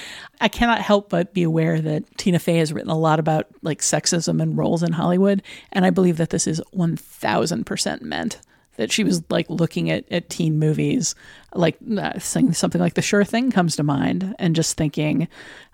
[0.42, 3.80] I cannot help but be aware that Tina Fey has written a lot about like
[3.80, 8.40] sexism and roles in Hollywood, and I believe that this is one thousand percent meant.
[8.78, 11.14] That she was like looking at, at teen movies,
[11.54, 15.28] like uh, saying something like "The Sure Thing" comes to mind, and just thinking,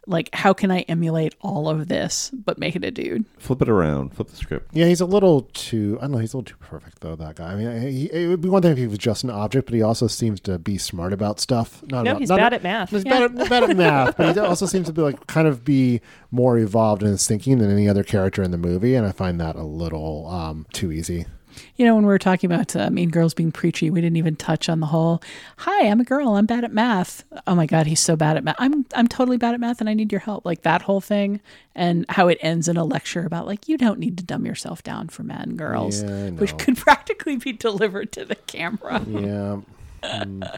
[0.06, 3.24] like, how can I emulate all of this but make it a dude?
[3.38, 4.72] Flip it around, flip the script.
[4.74, 5.98] Yeah, he's a little too.
[6.00, 6.18] I don't know.
[6.18, 7.16] He's a little too perfect, though.
[7.16, 7.54] That guy.
[7.54, 9.76] I mean, he, it would be one thing if he was just an object, but
[9.76, 11.82] he also seems to be smart about stuff.
[11.84, 14.36] Not no about- he's not- bad at math He's bad, at, bad at math, but
[14.36, 17.72] he also seems to be like kind of be more evolved in his thinking than
[17.72, 21.28] any other character in the movie, and I find that a little um, too easy.
[21.76, 24.36] You know, when we were talking about uh, Mean Girls being preachy, we didn't even
[24.36, 25.22] touch on the whole.
[25.58, 26.36] Hi, I'm a girl.
[26.36, 27.24] I'm bad at math.
[27.48, 28.56] Oh my god, he's so bad at math.
[28.60, 30.46] I'm I'm totally bad at math, and I need your help.
[30.46, 31.40] Like that whole thing,
[31.76, 34.84] and how it ends in a lecture about like you don't need to dumb yourself
[34.84, 39.02] down for men and girls, Yeah, which could practically be delivered to the camera.
[39.08, 39.62] Yeah.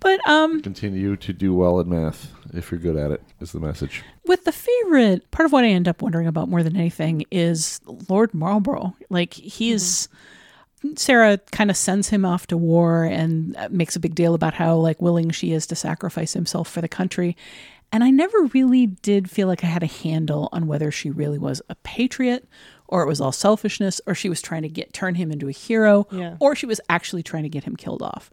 [0.00, 3.22] But um, Continue to do well at math if you're good at it.
[3.40, 4.02] Is the message.
[4.26, 7.80] with the favorite part of what I end up wondering about more than anything is
[8.08, 8.96] Lord Marlborough.
[9.10, 10.08] Like he's
[10.96, 14.54] Sarah kind of sends him off to war and uh, makes a big deal about
[14.54, 17.36] how like willing she is to sacrifice himself for the country.
[17.90, 21.38] And I never really did feel like I had a handle on whether she really
[21.38, 22.46] was a patriot
[22.86, 25.52] or it was all selfishness or she was trying to get turn him into a
[25.52, 26.36] hero Yeah.
[26.38, 28.30] or she was actually trying to get him killed off.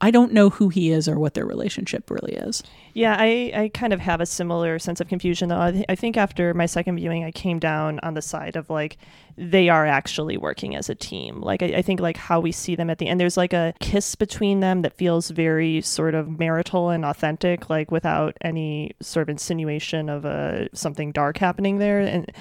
[0.00, 2.62] I don't know who he is or what their relationship really is.
[2.92, 5.60] Yeah, I, I kind of have a similar sense of confusion though.
[5.60, 8.68] I, th- I think after my second viewing, I came down on the side of
[8.68, 8.98] like
[9.38, 11.40] they are actually working as a team.
[11.40, 13.72] Like I, I think like how we see them at the end, there's like a
[13.78, 19.22] kiss between them that feels very sort of marital and authentic, like without any sort
[19.22, 22.32] of insinuation of a something dark happening there, and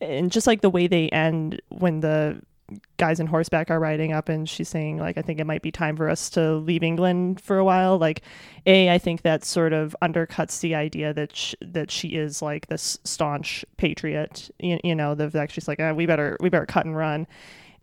[0.00, 2.40] and just like the way they end when the
[2.96, 5.70] guys in horseback are riding up and she's saying like i think it might be
[5.70, 7.98] time for us to leave england for a while.
[7.98, 8.22] Like
[8.66, 12.66] a i think that sort of undercuts the idea that sh- that she is like
[12.68, 16.66] this staunch patriot you, you know the fact she's like ah, we better we better
[16.66, 17.26] cut and run.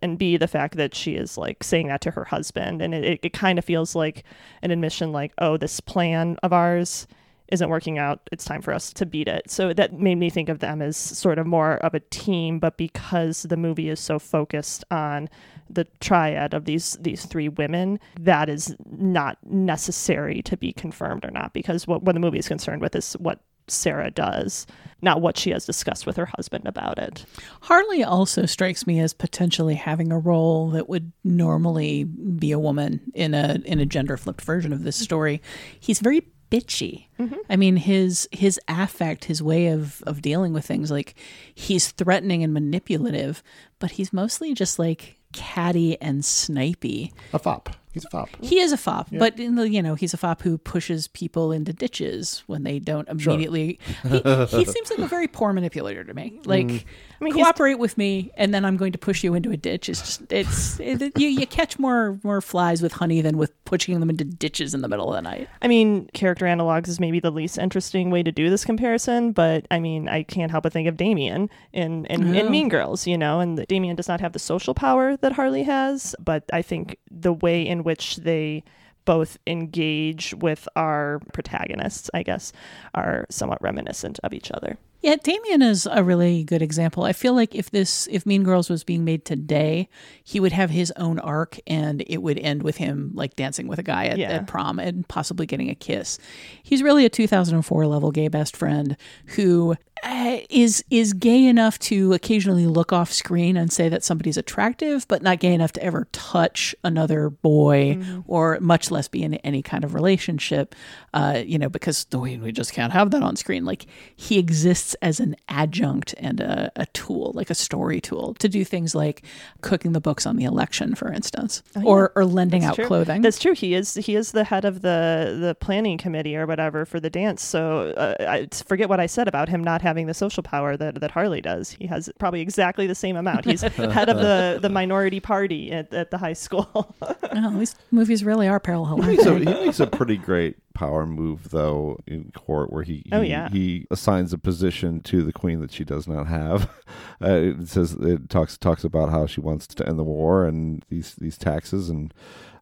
[0.00, 2.82] And b the fact that she is like saying that to her husband.
[2.82, 4.24] And it, it, it kind of feels like
[4.60, 7.06] an admission like oh this plan of ours
[7.52, 10.48] isn't working out it's time for us to beat it so that made me think
[10.48, 14.18] of them as sort of more of a team but because the movie is so
[14.18, 15.28] focused on
[15.68, 21.30] the triad of these these three women that is not necessary to be confirmed or
[21.30, 24.66] not because what, what the movie is concerned with is what Sarah does,
[25.02, 27.24] not what she has discussed with her husband about it.
[27.62, 33.00] Harley also strikes me as potentially having a role that would normally be a woman
[33.14, 35.40] in a in a gender flipped version of this story.
[35.78, 37.06] He's very bitchy.
[37.18, 37.34] Mm-hmm.
[37.48, 41.14] I mean his his affect, his way of of dealing with things like
[41.54, 43.42] he's threatening and manipulative,
[43.78, 47.12] but he's mostly just like catty and snipey.
[47.32, 47.74] A fop.
[47.92, 48.28] He's a fop.
[48.40, 49.18] He is a fop, Yeah.
[49.18, 52.78] but in the you know he's a fop who pushes people into ditches when they
[52.78, 53.32] don't Sure.
[53.34, 53.78] immediately.
[54.02, 56.40] He, he seems like a very poor manipulator to me.
[56.44, 56.84] Like, Mm.
[57.20, 59.88] I mean, cooperate with me, and then I'm going to push you into a ditch.
[59.88, 64.00] It's just it's it, you you catch more more flies with honey than with pushing
[64.00, 65.48] them into ditches in the middle of the night.
[65.60, 69.66] I mean, character analogs is maybe the least interesting way to do this comparison, but
[69.70, 72.40] I mean, I can't help but think of Damien in, in, Yeah.
[72.42, 75.62] in Mean Girls, you know, and Damien does not have the social power that Harley
[75.62, 78.64] has, but I think the way in which they
[79.04, 82.52] both engage with our protagonists, I guess,
[82.94, 84.78] are somewhat reminiscent of each other.
[85.02, 87.02] Yeah, Damian is a really good example.
[87.04, 89.88] I feel like if this if Mean Girls was being made today,
[90.22, 93.80] he would have his own arc and it would end with him like dancing with
[93.80, 94.30] a guy at, Yeah.
[94.30, 96.18] at prom and possibly getting a kiss.
[96.62, 98.96] He's really a 2004 level gay best friend
[99.34, 104.36] who uh, is is gay enough to occasionally look off screen and say that somebody's
[104.36, 109.34] attractive, but not gay enough to ever touch another boy or much less be in
[109.34, 110.74] any kind of relationship.
[111.14, 113.64] Uh, you know, because we just can't have that on screen.
[113.64, 113.86] Like
[114.16, 118.64] he exists as an adjunct and a, a tool, like a story tool, to do
[118.64, 119.22] things like
[119.60, 122.20] cooking the books on the election, for instance, Oh, or yeah.
[122.22, 122.86] or lending That's out true.
[122.86, 123.22] clothing.
[123.22, 123.54] That's true.
[123.54, 127.10] He is he is the head of the the planning committee or whatever for the
[127.10, 127.42] dance.
[127.42, 131.00] So uh, I forget what I said about him not having the social power that,
[131.00, 131.70] that Harley does.
[131.70, 133.44] He has probably exactly the same amount.
[133.44, 136.94] He's head of the the minority party at, at the high school.
[137.02, 138.96] oh, these movies really are parallel.
[139.02, 143.02] He makes, a, he makes a pretty great power move, though, in court, where he,
[143.04, 143.48] he Oh, yeah.
[143.50, 146.70] he assigns a position to the queen that she does not have.
[147.24, 150.84] Uh, it says it talks talks about how she wants to end the war and
[150.90, 152.12] these these taxes, and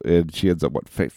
[0.04, 1.10] it, she ends up what fa-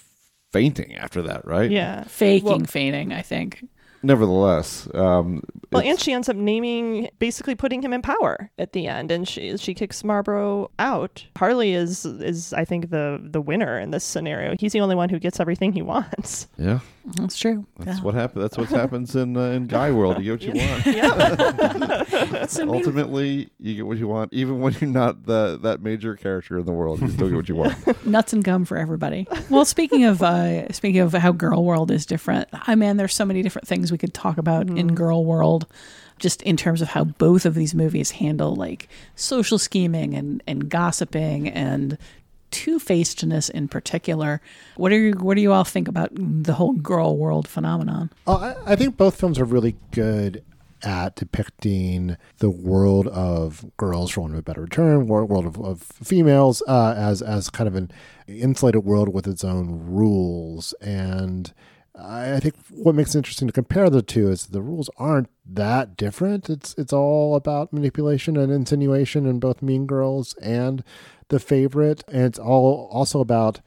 [0.53, 1.69] fainting after that, right?
[1.69, 2.03] yeah.
[2.06, 3.65] Faking, Well- feigning, I think.
[4.03, 8.87] Nevertheless, um, Well, and she ends up naming, basically putting him in power at the
[8.87, 11.25] end, and she she kicks Marlborough out.
[11.37, 14.55] Harley is is I think the the winner in this scenario.
[14.59, 16.47] He's the only one who gets everything he wants.
[16.57, 17.65] yeah, That's true.
[17.79, 18.03] that's Yeah.
[18.03, 18.41] what happens.
[18.43, 20.23] That's what happens in uh, in guy world.
[20.23, 20.61] You get what you
[22.43, 22.49] want.
[22.49, 26.15] So mean- Ultimately, you get what you want, even when you're not the that major
[26.15, 27.01] character in the world.
[27.01, 28.05] You still get what you want.
[28.05, 29.27] nuts and gum for everybody.
[29.49, 33.25] Well, speaking of uh, speaking of how Girl World is different, I mean, there's so
[33.25, 35.67] many different things we could talk about in Girl World,
[36.19, 40.69] just in terms of how both of these movies handle like social scheming and and
[40.69, 41.97] gossiping and
[42.53, 44.39] two facedness in particular.
[44.77, 48.11] What do you what do you all think about the whole Girl World phenomenon?
[48.25, 50.43] Oh, I, I think both films are really good
[50.83, 55.59] at depicting the world of girls, for want of a better term, world, world of,
[55.59, 57.91] of females, uh, as as kind of an
[58.27, 60.73] insulated world with its own rules.
[60.81, 61.51] And
[61.95, 65.95] I, think what makes it interesting to compare the two is the rules aren't that
[65.95, 66.49] different.
[66.49, 70.84] It's it's all about manipulation and insinuation in both Mean Girls and
[71.27, 73.62] The Favorite, and it's all also about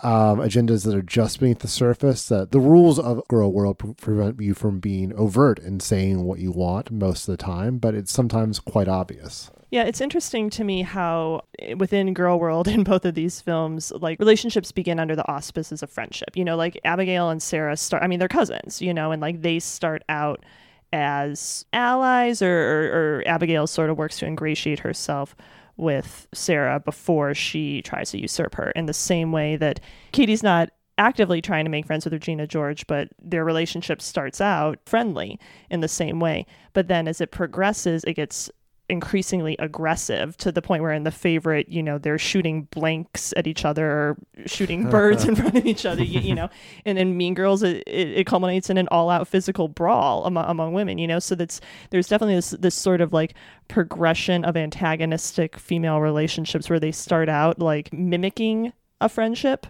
[0.00, 2.28] um, agendas that are just beneath the surface.
[2.28, 6.52] That the rules of Girl World prevent you from being overt and saying what you
[6.52, 9.50] want most of the time, but it's sometimes quite obvious.
[9.70, 13.92] Yeah, it's interesting to me how eh, within Girl World in both of these films,
[13.92, 16.36] like relationships begin under the auspices of friendship.
[16.36, 19.42] You know, like Abigail and Sarah start, I mean, they're cousins, you know, and like
[19.42, 20.44] they start out
[20.90, 25.36] as allies, or, or, or Abigail sort of works to ingratiate herself
[25.78, 29.80] with Sarah before she tries to usurp her in the same way that
[30.12, 34.80] Cady's not actively trying to make friends with Regina George, but their relationship starts out
[34.84, 35.38] friendly
[35.70, 36.44] in the same way.
[36.72, 38.50] But then as it progresses, it gets
[38.88, 43.46] increasingly aggressive to the point where in the favorite you know they're shooting blanks at
[43.46, 46.48] each other or shooting birds in front of each other you, you know.
[46.84, 50.72] And in mean girls it, it, it culminates in an all-out physical brawl among, among
[50.72, 51.18] women you know.
[51.18, 53.34] So that's there's definitely this this sort of like
[53.68, 59.66] progression of antagonistic female relationships where they start out like mimicking a friendship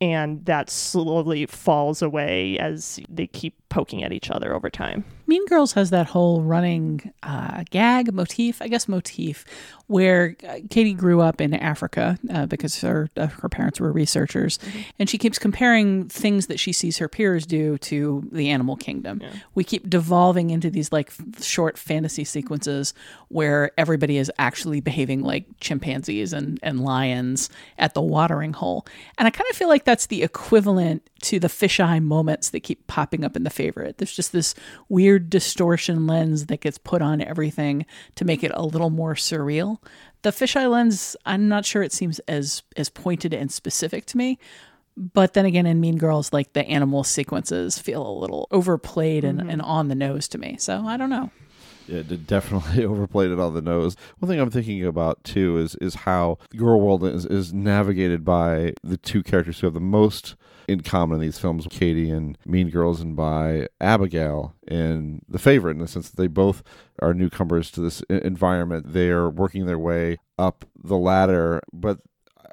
[0.00, 5.04] and that slowly falls away as they keep poking at each other over time.
[5.26, 9.44] Mean Girls has that whole running uh, gag motif, I guess motif,
[9.88, 14.58] where uh, Cady grew up in Africa uh, because her uh, her parents were researchers,
[14.98, 19.20] and she keeps comparing things that she sees her peers do to the animal kingdom.
[19.54, 22.94] We keep devolving into these like short fantasy sequences
[23.28, 28.86] where everybody is actually behaving like chimpanzees and and lions at the watering hole,
[29.18, 32.86] and I kind of feel like that's the equivalent to the fisheye moments that keep
[32.86, 33.98] popping up in the favorite.
[33.98, 34.54] There's just this
[34.88, 39.78] weird distortion lens that gets put on everything to make it a little more surreal.
[40.22, 44.38] The fisheye lens, I'm not sure it seems as as pointed and specific to me.
[44.96, 49.40] But then again, in Mean Girls, like the animal sequences feel a little overplayed and,
[49.42, 49.52] Mhm.
[49.52, 50.56] and on the nose to me.
[50.58, 51.30] So I don't know.
[51.86, 53.96] Yeah, it definitely overplayed it on the nose.
[54.18, 58.74] One thing I'm thinking about too is is how Girl World is, is navigated by
[58.82, 60.36] the two characters who have the most
[60.68, 65.72] in common in these films, Cady and Mean Girls, and by Abigail in The Favorite,
[65.72, 66.62] in the sense that they both
[67.00, 68.92] are newcomers to this environment.
[68.92, 72.00] They are working their way up the ladder, but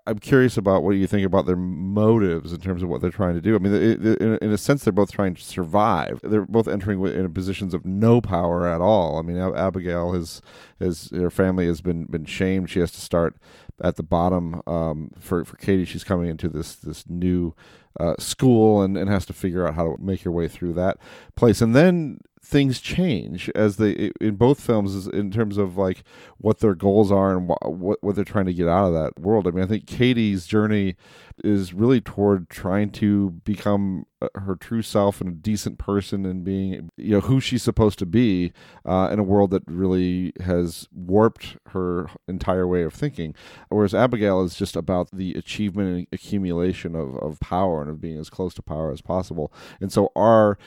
[0.06, 3.36] I'm curious about what you think about their motives in terms of what they're trying
[3.36, 3.56] to do.
[3.56, 6.20] I mean, in, a sense, they're both trying to survive.
[6.24, 9.18] They're both entering in positions of no power at all.
[9.18, 10.42] I mean, Abigail has,
[10.82, 12.70] has her family has been been shamed.
[12.70, 13.38] She has to start
[13.82, 14.62] at the bottom.
[14.68, 17.56] Um, for for Cady, she's coming into this this new
[17.98, 20.98] uh, school and, and has to figure out how to make her way through that
[21.36, 21.62] place.
[21.62, 26.04] And then things change as they in both films in terms of like
[26.38, 29.20] what their goals are and wh- what what they're trying to get out of that
[29.20, 29.48] world.
[29.48, 30.98] I mean, I think Cady's journey
[31.44, 36.44] is really toward trying to become uh, her true self and a decent person and
[36.44, 38.52] being you know who she's supposed to be
[38.86, 43.34] uh, in a world that really has warped her entire way of thinking.
[43.70, 48.18] Whereas Abigail is just about the achievement and accumulation of, of power and of being
[48.18, 49.54] as close to power as possible.
[49.80, 50.58] And so our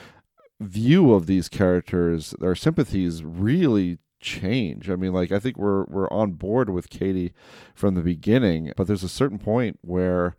[0.61, 4.91] view of these characters, our sympathies really change.
[4.91, 7.33] I mean, like I think we're we're on board with Cady
[7.75, 10.37] from the beginning, but there's a certain point where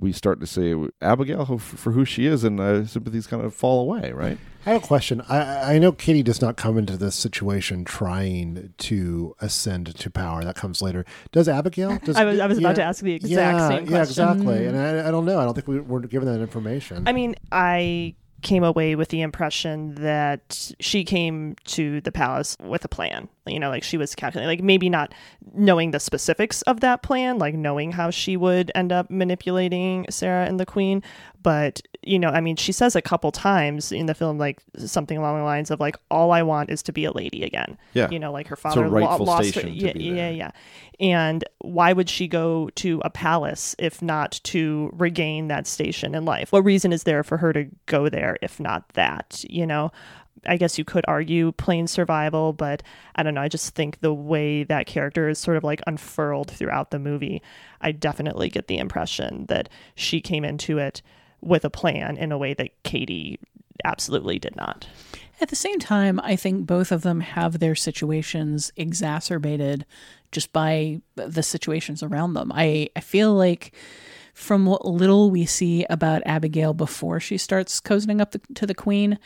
[0.00, 3.80] we start to say Abigail for who she is, and uh, sympathies kind of fall
[3.80, 4.38] away, right?
[4.64, 5.22] I have a question.
[5.28, 10.44] I, I know Cady does not come into this situation trying to ascend to power.
[10.44, 11.04] That comes later.
[11.32, 11.98] Does Abigail?
[12.04, 13.92] Does, I was- I was about to ask the exact yeah, same question.
[13.92, 14.24] Yeah, question.
[14.30, 14.66] exactly.
[14.66, 15.40] And I, I don't know.
[15.40, 17.08] I don't think we were given that information.
[17.08, 22.84] I mean, I came away with the impression that she came to the palace with
[22.84, 23.28] a plan.
[23.48, 25.12] You know, like she was calculating, like maybe not
[25.54, 30.46] knowing the specifics of that plan, like knowing how she would end up manipulating Sarah
[30.46, 31.02] and the Queen.
[31.40, 35.16] But, you know, I mean, she says a couple times in the film, like something
[35.16, 37.78] along the lines of, like, all I want is to be a lady again.
[37.94, 38.10] Yeah.
[38.10, 39.68] You know, like her father lo- lost her.
[39.68, 40.50] Yeah, yeah, yeah.
[40.98, 46.24] And why would she go to a palace if not to regain that station in
[46.24, 46.50] life?
[46.50, 49.44] What reason is there for her to go there if not that?
[49.48, 49.92] You know,
[50.46, 52.82] I guess you could argue plain survival, but
[53.16, 53.42] I don't know.
[53.42, 57.42] I just think the way that character is sort of like unfurled throughout the movie,
[57.80, 61.02] I definitely get the impression that she came into it
[61.40, 63.38] with a plan in a way that Cady
[63.84, 64.88] absolutely did not.
[65.40, 69.86] At the same time, I think both of them have their situations exacerbated
[70.32, 72.50] just by the situations around them.
[72.52, 73.72] I, I feel like
[74.38, 78.74] from what little we see about Abigail before she starts cozening up the, to the
[78.74, 79.18] queen,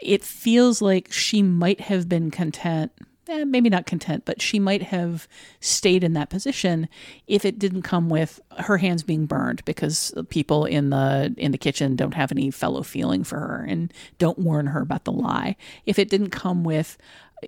[0.00, 2.92] it feels like she might have been content.
[3.28, 5.26] Eh, maybe not content, but she might have
[5.58, 6.88] stayed in that position
[7.26, 11.58] if it didn't come with her hands being burned because people in the in the
[11.58, 15.56] kitchen don't have any fellow feeling for her and don't warn her about the lye.
[15.84, 16.96] If it didn't come with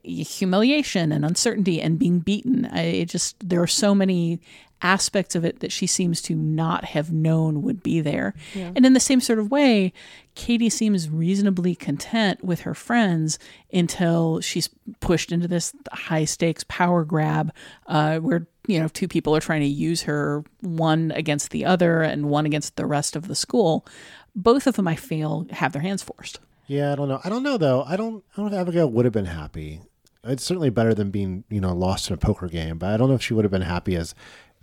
[0.02, 4.40] humiliation and uncertainty and being beaten, I it just there are so many
[4.82, 8.34] aspects of it that she seems to not have known would be there.
[8.54, 8.72] Yeah.
[8.74, 9.92] And in the same sort of way,
[10.34, 13.38] Cady seems reasonably content with her friends
[13.72, 14.68] until she's
[15.00, 17.52] pushed into this high stakes power grab
[17.86, 22.02] uh, where you know two people are trying to use her one against the other
[22.02, 23.86] and one against the rest of the school.
[24.34, 26.40] Both of them, I feel, have their hands forced.
[26.66, 27.20] Yeah, I don't know.
[27.24, 27.82] I don't know though.
[27.82, 28.24] I don't.
[28.32, 29.80] I don't know if Abigail would have been happy.
[30.24, 32.78] It's certainly better than being, you know, lost in a poker game.
[32.78, 34.14] But I don't know if she would have been happy as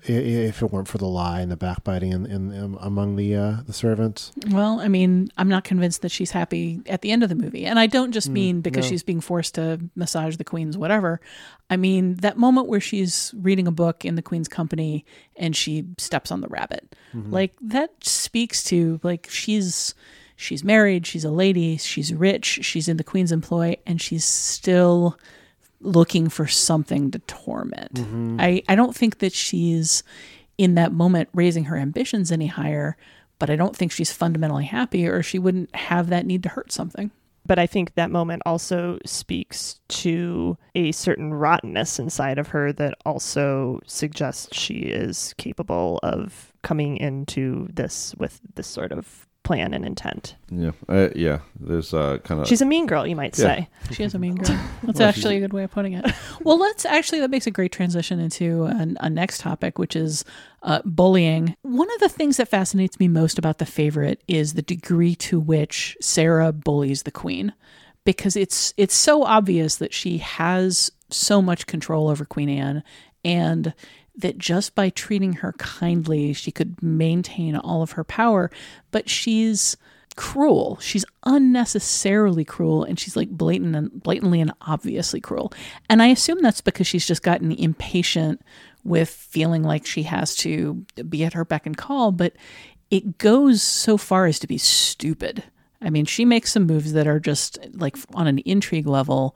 [0.04, 3.58] if it weren't for the lye and the backbiting in, in, in among the uh,
[3.68, 4.32] the servants.
[4.48, 7.66] Well, I mean, I'm not convinced that she's happy at the end of the movie.
[7.66, 8.90] And I don't just Mm, mean because no.
[8.92, 11.20] she's being forced to massage the queen's whatever.
[11.70, 15.04] I mean, that moment where she's reading a book in the queen's company
[15.36, 16.96] and she steps on the rabbit.
[17.14, 17.34] Mhm.
[17.34, 19.94] Like that speaks to like she's
[20.40, 25.18] she's married, she's a lady, she's rich, she's in the queen's employ and she's still
[25.82, 27.94] looking for something to torment.
[27.96, 28.38] Mhm.
[28.40, 30.04] I, I don't think that she's
[30.58, 32.98] in that moment raising her ambitions any higher,
[33.38, 36.72] but I don't think she's fundamentally happy or she wouldn't have that need to hurt
[36.72, 37.12] something.
[37.46, 42.96] But I think that moment also speaks to a certain rottenness inside of her that
[43.06, 49.84] also suggests she is capable of coming into this with this sort of plan and
[49.84, 50.36] intent.
[50.52, 51.40] Yeah, uh, yeah.
[51.60, 52.48] There's uh, kind of.
[52.48, 53.46] She's a mean girl, you might Yeah.
[53.46, 53.70] say.
[53.94, 54.56] She is a mean girl.
[54.84, 56.06] That's Well, actually a good way of putting it.
[56.44, 60.24] Well, let's actually, that makes a great transition into an, a next topic, which is
[60.62, 61.56] uh, bullying.
[61.64, 65.40] One of the things that fascinates me most about The Favorite is the degree to
[65.40, 67.54] which Sarah bullies the queen.
[68.06, 72.84] Because it's it's so obvious that she has so much control over Queen Anne
[73.26, 73.74] and
[74.20, 78.52] that just by treating her kindly, she could maintain all of her power.
[78.92, 79.78] But she's
[80.16, 80.78] cruel.
[80.82, 85.54] She's unnecessarily cruel, and she's like blatant and blatantly and obviously cruel.
[85.90, 88.42] And I assume that's because she's just gotten impatient
[88.84, 92.12] with feeling like she has to be at her beck and call.
[92.12, 92.34] But
[92.92, 95.44] it goes so far as to be stupid.
[95.82, 99.36] I mean, she makes some moves that are just like on an intrigue level,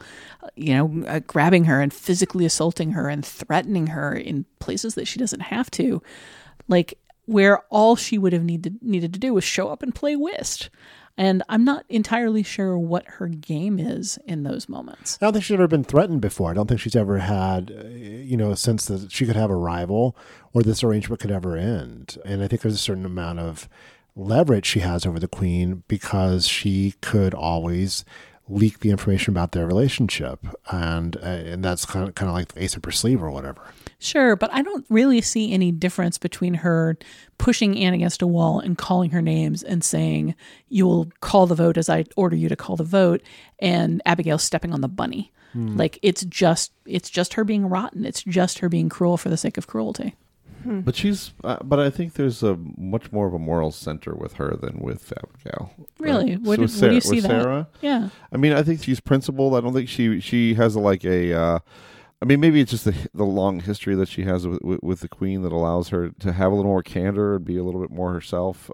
[0.55, 5.07] you know, uh, grabbing her and physically assaulting her and threatening her in places that
[5.07, 6.01] she doesn't have to.
[6.67, 10.15] Like where all she would have needed needed to do was show up and play
[10.15, 10.69] whist.
[11.15, 15.19] And I'm not entirely sure what her game is in those moments.
[15.21, 16.49] I don't think she's ever been threatened before.
[16.49, 19.51] I don't think she's ever had, uh, you know, a sense that she could have
[19.51, 20.17] a rival
[20.53, 22.17] or this arrangement could ever end.
[22.25, 23.69] And I think there's a certain amount of
[24.15, 28.05] leverage she has over the queen because she could always
[28.49, 32.49] leak the information about their relationship, and uh, and that's kind of kind of like
[32.49, 33.61] the ace of her sleeve or whatever.
[33.99, 36.97] Sure, but I don't really see any difference between her
[37.37, 40.35] pushing Anne against a wall and calling her names and saying,
[40.67, 43.21] You will call the vote as I order you to call the vote,
[43.59, 45.31] and Abigail stepping on the bunny.
[45.53, 45.77] Hmm.
[45.77, 48.05] Like it's just it's just her being rotten.
[48.05, 50.15] It's just her being cruel for the sake of cruelty.
[50.65, 54.33] But she's, uh, but I think there's a much more of a moral center with
[54.33, 55.71] her than with Abigail.
[55.99, 56.37] Really?
[56.37, 57.29] With did- where do you see with that?
[57.43, 57.67] Sarah?
[57.81, 58.09] Yeah.
[58.31, 59.55] I mean, I think she's principled.
[59.55, 61.33] I don't think she she has like a.
[61.33, 61.59] Uh,
[62.21, 64.99] I mean, maybe it's just the the long history that she has with, with, with
[65.01, 67.81] the queen that allows her to have a little more candor and be a little
[67.81, 68.71] bit more herself.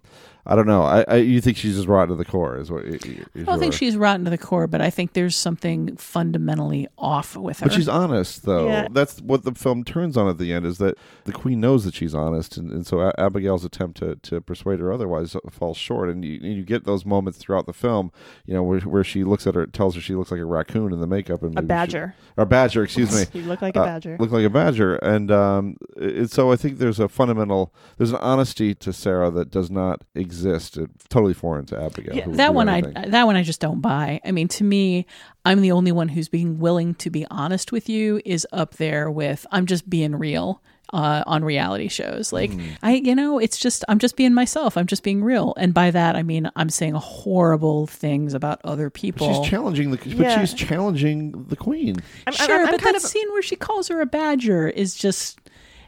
[0.52, 0.82] I don't know.
[0.82, 2.58] I, I you think she's just rotten to the core?
[2.58, 2.84] Is what?
[2.84, 3.00] Is
[3.36, 7.36] I don't think she's rotten to the core, but I think there's something fundamentally off
[7.38, 7.68] with her.
[7.68, 8.68] But she's honest, though.
[8.68, 8.88] Yeah.
[8.92, 11.94] That's what the film turns on at the end is that the queen knows that
[11.94, 16.10] she's honest, and, and so A- Abigail's attempt to, to persuade her otherwise falls short.
[16.10, 18.12] And you, and you get those moments throughout the film,
[18.48, 20.92] you know, where, where she looks at her, tells her she looks like a raccoon
[20.92, 22.16] in the makeup, and A maybe she- badger.
[22.38, 23.26] or badger, excuse me.
[23.40, 24.18] You look like a Uh, badger.
[24.20, 28.18] look like a badger, and um, it, so I think there's a fundamental, there's an
[28.22, 30.39] honesty to Sarah that does not exist.
[30.46, 30.70] It's
[31.10, 32.16] totally foreign to Abigail.
[32.16, 32.98] Yeah, who that do one anything.
[32.98, 34.20] I that one I just don't buy.
[34.26, 35.06] I mean, to me,
[35.46, 39.10] I'm the only one who's being willing to be honest with you is up there
[39.12, 40.62] with I'm just being real
[40.92, 42.34] uh, on reality shows.
[42.34, 42.66] Like Hmm.
[42.82, 44.76] I, you know, it's just I'm just being myself.
[44.76, 48.90] I'm just being real, and by that I mean I'm saying horrible things about other
[48.90, 49.42] But people.
[49.44, 50.40] she's challenging the, but Yeah.
[50.40, 51.98] she's challenging the queen.
[52.32, 55.40] sure, but that scene where she calls her a badger is just.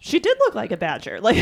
[0.04, 1.20] She did look like a badger.
[1.32, 1.38] Like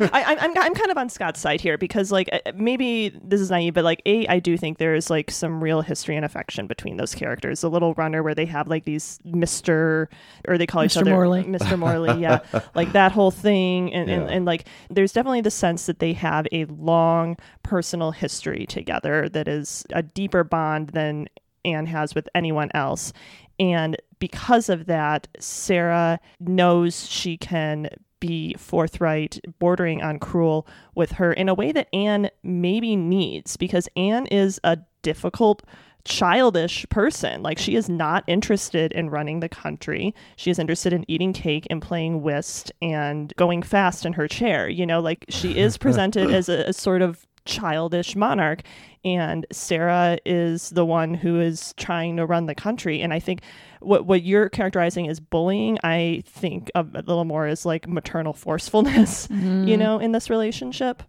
[0.00, 3.40] I, I, I'm, I'm kind of on Scott's side here because like uh, maybe this
[3.40, 6.24] is naive, but like a, I do think there is like some real history and
[6.24, 7.60] affection between those characters.
[7.60, 10.08] The Little Runner, where they have like these Mister,
[10.48, 11.02] or they call each Mr.
[11.02, 11.42] other Morley.
[11.46, 12.40] Mister Morley, yeah,
[12.74, 16.46] like that whole thing, and, and and like there's definitely the sense that they have
[16.50, 21.28] a long personal history together that is a deeper bond than
[21.64, 23.12] Anne has with anyone else.
[23.58, 27.88] And because of that, Sarah knows she can
[28.20, 33.88] be forthright, bordering on cruel with her in a way that Anne maybe needs because
[33.96, 35.62] Anne is a difficult
[36.04, 37.42] childish person.
[37.42, 40.14] Like she is not interested in running the country.
[40.36, 44.68] She is interested in eating cake and playing whist and going fast in her chair
[44.68, 45.00] you know?
[45.00, 48.60] Like she is presented as a, a sort of childish monarch
[49.04, 53.40] and Sarah is the one who is trying to run the country and I think
[53.80, 59.28] what what you're characterizing as bullying I think a little more as like maternal forcefulness
[59.30, 59.78] you Mhm.
[59.78, 61.02] know in this relationship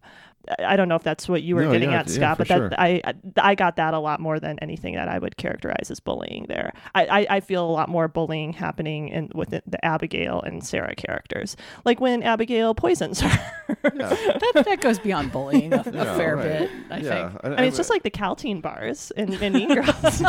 [0.60, 2.46] I I don't know if that's what you were No, getting yeah, at Scott for
[2.46, 2.72] but that sure.
[2.78, 3.02] I
[3.38, 6.74] I got that a lot more than anything that I would characterize as bullying there
[6.96, 10.64] I I, I feel a lot more bullying happening in with the, the Abigail and
[10.66, 13.30] Sarah characters like when Abigail poisons her
[13.84, 16.44] that, that goes beyond bullying a, a fair right.
[16.44, 16.72] bit.
[16.90, 17.42] I Yeah, think.
[17.46, 20.24] I mean, it's just like the Kälteen bars in, in Mean Girls.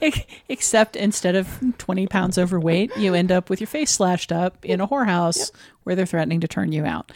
[0.48, 4.80] Except instead of 20 pounds overweight, you end up with your face slashed up in
[4.80, 5.50] a whorehouse
[5.84, 7.10] where they're threatening to turn you out.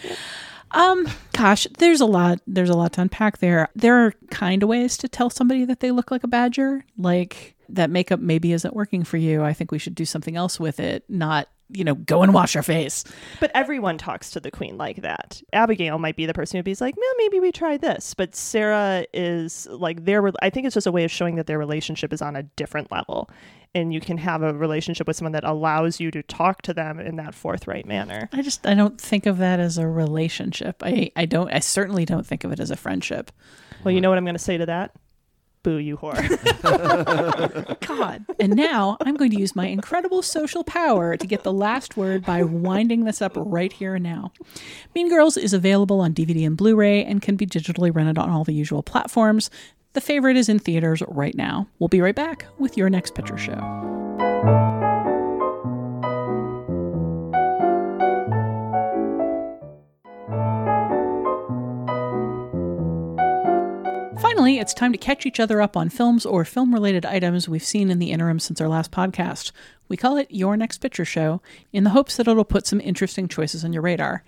[0.71, 2.41] Um, gosh, there's a lot.
[2.47, 3.69] There's a lot to unpack there.
[3.75, 7.55] There are kind of ways to tell somebody that they look like a badger, like
[7.71, 9.43] that makeup maybe isn't working for you.
[9.43, 11.05] I think we should do something else with it.
[11.09, 13.05] Not you know, go and wash your face.
[13.41, 15.43] But everyone talks to the queen like that.
[15.53, 18.15] Abigail might be the person who'd be like, well, maybe we try this.
[18.15, 21.59] But Sarah is like, their, I think it's just a way of showing that their
[21.59, 23.31] relationship is on a different level.
[23.75, 26.99] And you can have a relationship with someone that allows you to talk to them
[26.99, 28.31] in that forthright manner.
[28.33, 30.83] I just, I don't think of that as a relationship.
[30.83, 33.31] I, I don't, I certainly don't think of it as a friendship.
[33.85, 34.95] Well, you know what I'm going to say to that?
[35.69, 36.17] Boo, you whore.
[37.87, 38.25] God.
[38.41, 42.25] And now I'm going to use my incredible social power to get the last word
[42.25, 44.33] by winding this up right here and now.
[44.95, 48.31] Mean Girls is available on DVD and Blu ray and can be digitally rented on
[48.31, 49.51] all the usual platforms.
[49.93, 51.69] The favorite is in theaters right now.
[51.79, 54.08] We'll be right back with your next picture show.
[64.39, 67.61] Finally, it's time to catch each other up on films or film related items we've
[67.61, 69.51] seen in the interim since our last podcast.
[69.89, 73.27] We call it Your Next Picture Show in the hopes that it'll put some interesting
[73.27, 74.23] choices on your radar.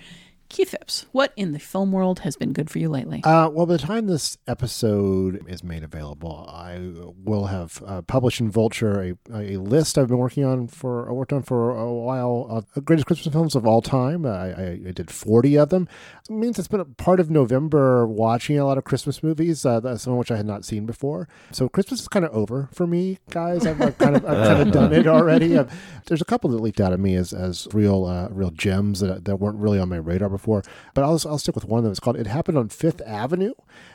[0.51, 3.23] Keith Phipps, what in the film world has been good for you lately?
[3.23, 8.41] Uh, well, by the time this episode is made available, I will have uh, published
[8.41, 11.93] in Vulture a, a list I've been working on for I worked on for a
[11.93, 14.27] while of greatest Christmas films of all time.
[14.27, 15.89] I, I, I did forty of them.
[16.29, 19.97] It means it's been a part of November watching a lot of Christmas movies, uh,
[19.99, 21.29] some of which I had not seen before.
[21.53, 23.67] So Christmas is kind of over for me, guys.
[23.67, 25.57] I've, I've kind of I've kind of done it already.
[25.57, 25.73] I've,
[26.07, 29.27] there's a couple that leaked out of me as as real uh, real gems that,
[29.27, 30.63] that weren't really on my radar before before,
[30.95, 31.91] but I'll, I'll stick with one of them.
[31.91, 33.53] It's called "It Happened on Fifth Avenue."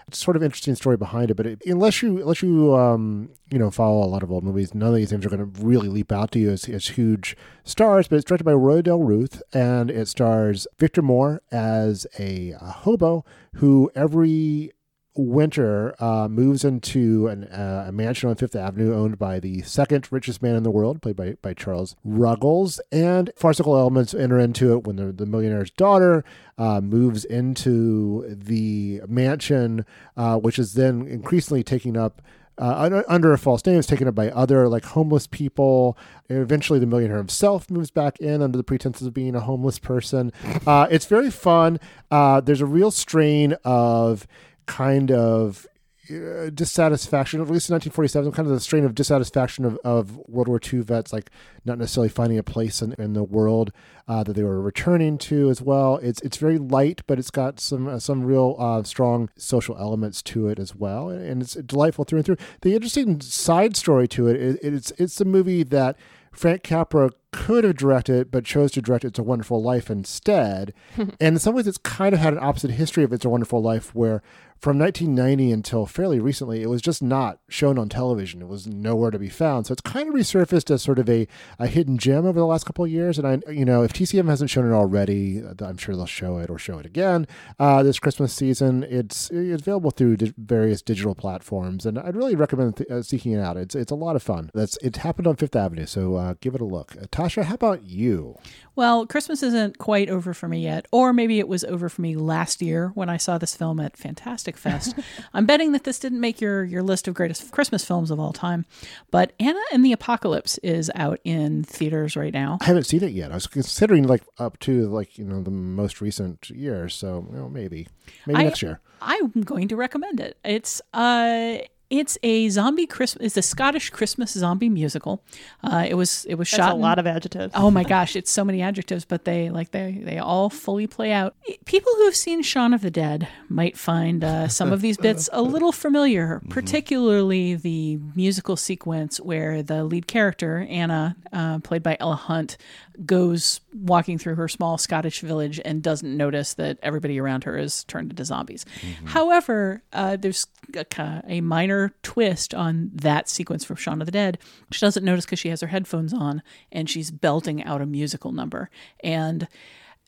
[0.07, 3.57] It's sort of interesting story behind it, but it, unless you unless you um, you
[3.57, 5.87] know follow a lot of old movies, none of these things are going to really
[5.89, 8.07] leap out to you as, as huge stars.
[8.07, 12.71] But it's directed by Roy Del Ruth, and it stars Victor Moore as a, a
[12.71, 13.25] hobo
[13.55, 14.71] who every
[15.17, 20.07] Winter uh, moves into an, uh, a mansion on Fifth Avenue owned by the second
[20.11, 22.81] richest man in the world, played by, by Charles Ruggles.
[22.91, 26.25] And farcical elements enter into it when the, the millionaire's daughter
[26.57, 29.85] uh, moves into the mansion,
[30.17, 32.21] uh, which is then increasingly taking up.
[32.57, 35.97] Uh, under a false name, is taken up by other like homeless people.
[36.29, 39.77] And eventually, the millionaire himself moves back in under the pretenses of being a homeless
[39.77, 40.31] person.
[40.65, 41.81] Uh, it's very fun.
[42.09, 44.25] there's a real strain of
[44.65, 45.67] kind of
[46.07, 50.47] uh, dissatisfaction, at least in 1947, kind of the strain of dissatisfaction of, of World
[50.47, 51.31] War II vets, like
[51.63, 53.71] not necessarily finding a place in, in the world
[54.07, 55.97] uh, that they were returning to as well.
[55.97, 60.21] It's it's very light, but it's got some uh, some real uh, strong social elements
[60.23, 62.37] to it as well, and it's delightful through and through.
[62.61, 65.97] The interesting side story to it, it it's it's a movie that
[66.35, 70.73] Frank Capra could have directed, but chose to direct It's a Wonderful Life instead.
[70.97, 73.61] and in some ways, it's kind of had an opposite history of It's a Wonderful
[73.61, 74.21] Life, where
[74.65, 78.41] from 1990 until fairly recently, it was just not shown on television.
[78.41, 79.67] It was nowhere to be found.
[79.67, 81.27] So it's kind of resurfaced as sort of a,
[81.59, 83.19] a hidden gem over the last couple of years.
[83.19, 86.49] And I, you know, if TCM hasn't shown it already, I'm sure they'll show it
[86.49, 87.27] or show it again
[87.59, 88.81] uh, this Christmas season.
[88.81, 93.33] It's it's available through di- various digital platforms, and I'd really recommend th- uh, seeking
[93.33, 93.57] it out.
[93.57, 94.49] It's it's a lot of fun.
[94.55, 96.95] That's it happened on Fifth Avenue, so uh, give it a look.
[96.99, 98.39] Uh, Tasha, how about you?
[98.75, 102.15] Well, Christmas isn't quite over for me yet, or maybe it was over for me
[102.15, 104.95] last year when I saw this film at Fantastic Fest.
[105.33, 108.33] I'm betting that this didn't make your your list of greatest Christmas films of all
[108.33, 108.65] time,
[109.11, 112.57] but Anna and the Apocalypse is out in theaters right now.
[112.61, 113.31] I haven't seen it yet.
[113.31, 117.37] I was considering like up to like you know the most recent year, so you
[117.37, 117.87] know, maybe
[118.25, 118.79] maybe I, next year.
[119.01, 120.37] I'm going to recommend it.
[120.43, 121.57] It's uh
[121.99, 123.25] it's a zombie Christmas.
[123.25, 125.23] It's a Scottish Christmas zombie musical.
[125.63, 127.53] Uh, it was it was That's shot a in- lot of adjectives.
[127.55, 131.11] Oh my gosh, it's so many adjectives, but they like they they all fully play
[131.11, 131.35] out.
[131.65, 135.29] People who have seen Shaun of the Dead might find uh, some of these bits
[135.31, 141.97] a little familiar, particularly the musical sequence where the lead character Anna, uh, played by
[141.99, 142.57] Ella Hunt,
[143.03, 147.83] goes walking through her small Scottish village and doesn't notice that everybody around her is
[147.85, 148.65] turned into zombies.
[149.05, 154.37] However, uh, there's a, a minor twist on that sequence from Shaun of the Dead.
[154.71, 158.31] She doesn't notice because she has her headphones on and she's belting out a musical
[158.31, 158.69] number.
[159.03, 159.47] And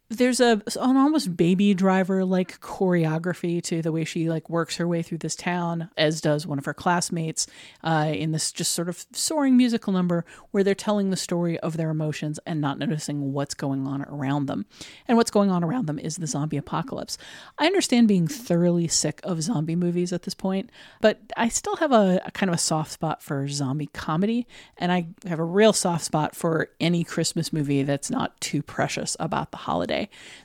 [0.10, 4.88] there's a an almost baby driver like choreography to the way she like works her
[4.88, 7.48] way through this town as does one of her classmates
[7.84, 11.76] uh, in this just sort of soaring musical number where they're telling the story of
[11.78, 14.66] their emotions and not noticing what's going on around them.
[15.08, 17.18] And what's going on around them is the zombie apocalypse.
[17.58, 20.70] I understand being thoroughly sick of zombie movies at this point
[21.02, 24.46] but i still have a, a kind of a soft spot for zombie comedy
[24.78, 29.16] and i have a real soft spot for any christmas movie that's not too precious
[29.20, 29.97] about the holiday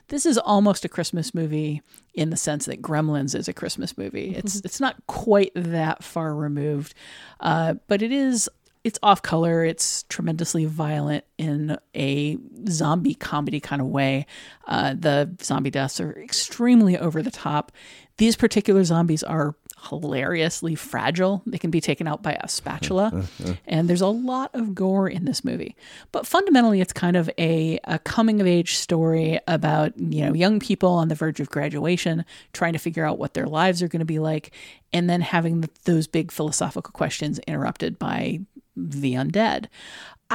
[0.07, 1.81] this is almost a Christmas movie
[2.13, 4.35] in the sense that Gremlins is a Christmas movie.
[4.35, 6.93] It's it's not quite that far removed,
[7.39, 8.49] uh, but it is
[8.83, 9.63] it's off color.
[9.63, 12.37] It's tremendously violent in a
[12.67, 14.25] zombie comedy kind of way.
[14.67, 17.71] Uh, the zombie deaths are extremely over the top.
[18.17, 19.55] These particular zombies are
[19.89, 21.41] hilariously fragile.
[21.45, 23.25] They can be taken out by a spatula.
[23.67, 25.75] and there's a lot of gore in this movie.
[26.11, 30.59] But fundamentally, it's kind of a, a coming of age story about, you know, young
[30.59, 33.99] people on the verge of graduation trying to figure out what their lives are going
[33.99, 34.51] to be like,
[34.93, 38.39] and then having those big philosophical questions interrupted by
[38.75, 39.67] the undead.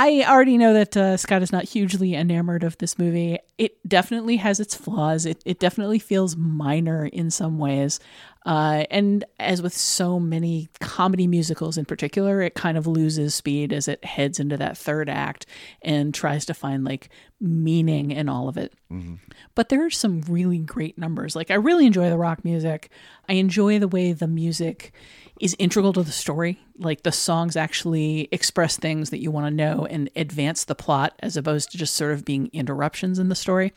[0.01, 3.41] I already know that uh, Scott is not hugely enamored of this movie.
[3.59, 5.27] It definitely has its flaws.
[5.27, 7.99] It, it definitely feels minor in some ways.
[8.47, 13.73] Uh, and as with so many comedy musicals in particular, it kind of loses speed
[13.73, 15.47] as it heads into that third act
[15.83, 17.09] and tries to find like
[17.41, 18.73] meaning in all of it.
[18.93, 19.17] Mm-hmm.
[19.57, 21.35] But there are some really great numbers.
[21.35, 22.89] Like, I really enjoy the rock music.
[23.29, 24.93] I enjoy the way the music
[25.41, 26.61] is integral to the story.
[26.79, 31.15] Like the songs actually express things that you want to know and advance the plot
[31.21, 33.73] as opposed to just sort of being interruptions in the story.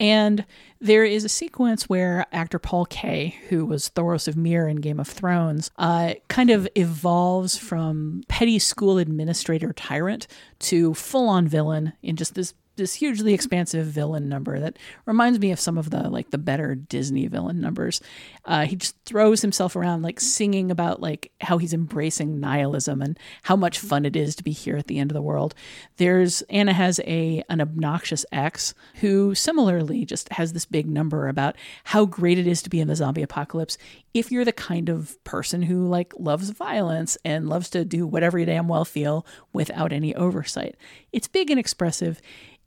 [0.00, 0.44] And
[0.80, 5.00] there is a sequence where actor Paul Kaye, who was Thoros of Myr in Game
[5.00, 10.26] of Thrones, uh, kind of evolves from petty school administrator tyrant
[10.60, 15.52] to full on villain in just this this hugely expansive villain number that reminds me
[15.52, 18.00] of some of the like the better Disney villain numbers.
[18.46, 23.18] Uh, he just throws himself around like singing about like how he's embracing nihilism and
[23.42, 25.54] how much fun it is to be here at the end of the world.
[25.98, 31.56] There's Anna has a an obnoxious ex who similarly just has this big number about
[31.84, 33.76] how great it is to be in the zombie apocalypse
[34.14, 38.38] if you're the kind of person who like loves violence and loves to do whatever
[38.38, 40.76] you damn well feel without any oversight.
[41.12, 42.20] It's big and expressive.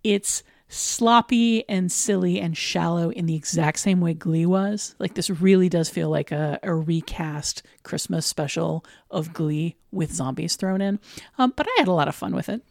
[0.03, 4.95] It's sloppy and silly and shallow in the exact same way Glee was.
[4.99, 10.55] Like this really does feel like a, a recast Christmas special of Glee with zombies
[10.55, 10.99] thrown in.
[11.37, 12.61] Um, but I had a lot of fun with it.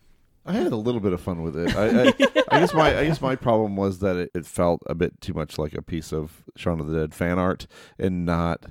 [0.46, 1.76] I had a little bit of fun with it.
[1.76, 2.12] I, I,
[2.50, 5.34] I guess my I guess my problem was that it, it felt a bit too
[5.34, 7.66] much like a piece of Shaun of the Dead fan art
[7.98, 8.64] and not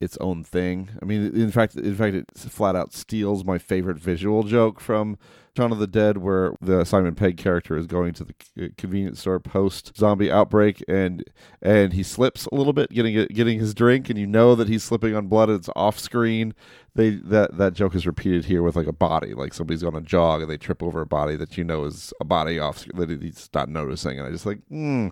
[0.00, 0.90] its own thing.
[1.00, 5.16] I mean, in fact, in fact, it flat out steals my favorite visual joke from
[5.56, 9.38] Shaun of the Dead, where the Simon Pegg character is going to the convenience store
[9.38, 11.24] post zombie outbreak, and
[11.62, 14.82] and he slips a little bit, getting getting his drink, and you know that he's
[14.82, 15.50] slipping on blood.
[15.50, 16.54] It's off screen.
[16.94, 20.00] They that that joke is repeated here with like a body, like somebody's on a
[20.00, 23.10] jog and they trip over a body that you know is a body off that
[23.10, 24.58] he's not noticing, and I just like.
[24.68, 25.08] Hmm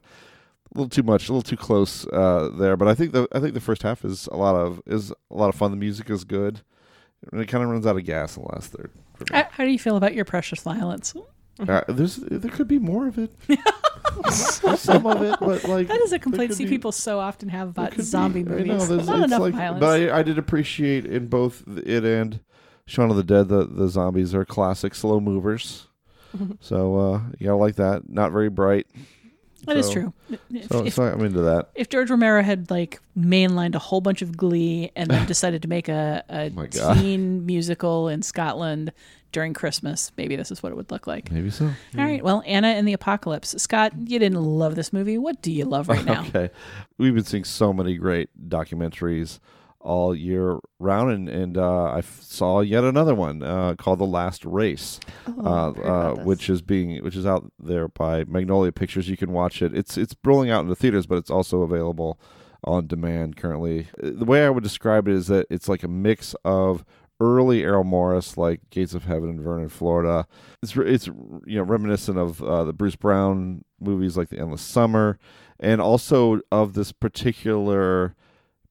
[0.74, 2.78] a little too much, a little too close uh, there.
[2.78, 5.36] But I think the I think the first half is a lot of is a
[5.36, 5.70] lot of fun.
[5.70, 6.62] The music is good.
[7.30, 8.90] And it kind of runs out of gas in the last third.
[9.30, 11.14] How, how do you feel about your precious violence?
[11.68, 13.30] Uh, there's there could be more of it.
[14.30, 17.18] Some of it, but like that is a there complaint could see be- people so
[17.20, 18.66] often have about could be- zombie I movies.
[18.66, 19.80] know, there's- Not it's enough like- violence.
[19.80, 22.40] But I, I did appreciate in both it and
[22.86, 25.86] Shaun of the Dead the the zombies are classic slow movers.
[26.60, 28.08] so uh, you gotta like that.
[28.08, 28.86] Not very bright.
[29.66, 30.12] That is So- true.
[30.52, 31.70] If- So, if- so I'm into that.
[31.74, 35.68] if George Romero had like mainlined a whole bunch of Glee and then decided to
[35.68, 36.96] make a, a oh God.
[36.98, 38.92] teen musical in Scotland
[39.30, 41.30] during Christmas, maybe this is what it would look like.
[41.32, 41.64] Maybe so.
[41.66, 42.22] All right.
[42.22, 43.54] Well, Anna and the Apocalypse.
[43.62, 45.16] Scott, you didn't love this movie.
[45.16, 46.22] What do you love right now?
[46.26, 46.50] Okay,
[46.98, 49.38] we've been seeing so many great documentaries
[49.82, 54.06] all year round, and and uh, I f- saw yet another one uh, called The
[54.06, 57.88] Last Race, Oh, uh, I've heard about uh, which is being which is out there
[57.88, 59.08] by Magnolia Pictures.
[59.08, 59.76] You can watch it.
[59.76, 62.18] It's it's rolling out into theaters, but it's also available
[62.64, 63.88] on demand currently.
[64.02, 66.84] Uh, The way I would describe it is that it's like a mix of
[67.20, 70.26] early Errol Morris, like Gates of Heaven and Vernon, Florida.
[70.62, 75.18] It's it's you know reminiscent of uh, the Bruce Brown movies like The Endless Summer,
[75.58, 78.14] and also of this particular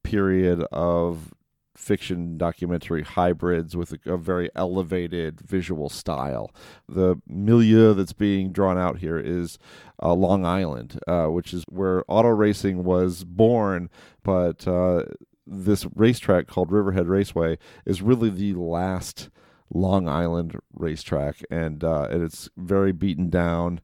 [0.03, 1.33] period of
[1.75, 6.51] fiction documentary hybrids with a, a very elevated visual style.
[6.87, 9.57] The milieu that's being drawn out here is
[10.01, 13.89] uh, Long Island, uh, which is where auto racing was born,
[14.23, 15.03] but uh,
[15.47, 19.29] this racetrack called Riverhead Raceway is really the last
[19.73, 23.79] Long Island racetrack, and uh, and it's very beaten down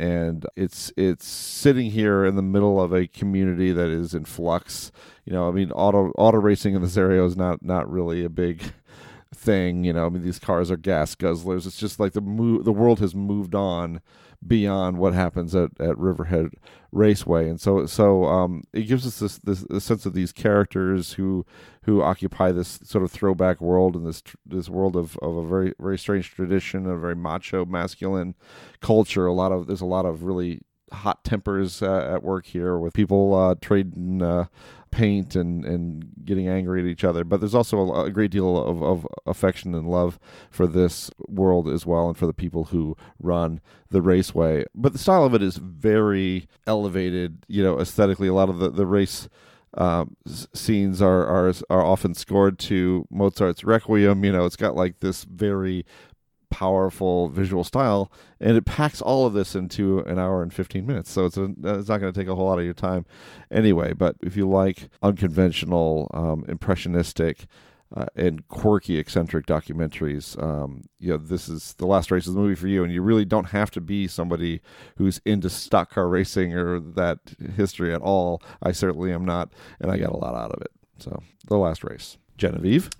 [0.00, 4.90] and it's it's sitting here in the middle of a community that is in flux.
[5.26, 8.30] You know, I mean, auto auto racing in this area is not not really a
[8.30, 8.62] big
[9.34, 9.84] thing.
[9.84, 11.66] You know, I mean, these cars are gas guzzlers.
[11.66, 14.00] It's just like the the world has moved on
[14.46, 16.50] beyond what happens at, at Riverhead
[16.92, 21.12] Raceway, and so so um, it gives us this this, this sense of these characters
[21.12, 21.44] who
[21.84, 25.74] who occupy this sort of throwback world and this this world of, of a very
[25.78, 28.34] very strange tradition, a very macho masculine
[28.80, 29.26] culture.
[29.26, 30.62] A lot of there's a lot of really
[30.92, 34.46] hot tempers uh, at work here with people uh, trading uh,
[34.90, 37.24] paint and, and getting angry at each other.
[37.24, 40.18] But there's also a, a great deal of, of affection and love
[40.50, 43.60] for this world as well and for the people who run
[43.90, 44.64] the raceway.
[44.74, 48.28] But the style of it is very elevated, you know, aesthetically.
[48.28, 49.28] A lot of the, the race
[49.74, 54.24] um, scenes are, are are often scored to Mozart's Requiem.
[54.24, 55.86] You know, it's got like this very
[56.50, 61.10] powerful visual style, and it packs all of this into an hour and 15 minutes.
[61.10, 63.06] So it's, a, it's not going to take a whole lot of your time
[63.50, 63.92] anyway.
[63.92, 67.46] But if you like unconventional, um, impressionistic,
[67.96, 72.40] uh, and quirky, eccentric documentaries, um, you know, this is the last race of the
[72.40, 72.84] movie for you.
[72.84, 74.60] And you really don't have to be somebody
[74.96, 77.18] who's into stock car racing or that
[77.56, 78.42] history at all.
[78.62, 80.70] I certainly am not, and I got a lot out of it.
[80.98, 82.90] So, the last race, Genevieve.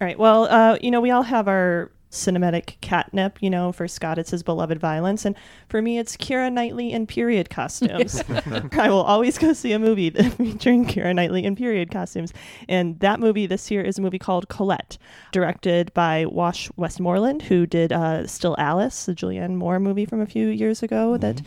[0.00, 0.18] All right.
[0.18, 3.42] Well, uh, you know, we all have our cinematic catnip.
[3.42, 5.36] You know, for Scott, it's his beloved violence, and
[5.68, 8.22] for me, it's Keira Knightley in period costumes.
[8.72, 12.32] I will always go see a movie featuring Keira Knightley in period costumes,
[12.68, 14.98] and that movie this year is a movie called Colette,
[15.32, 20.26] directed by Wash Westmoreland, who did uh, Still Alice, the Julianne Moore movie from a
[20.26, 21.42] few years ago that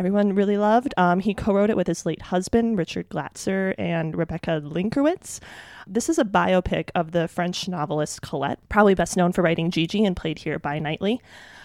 [0.00, 0.94] everyone really loved.
[0.96, 5.40] Um, he co wrote it with his late husband, Richard Glatzer, and Rebecca Lenkiewicz.
[5.86, 10.02] This is a biopic of the French novelist Colette, probably best known for writing Gigi
[10.02, 11.20] and played here by Knightley.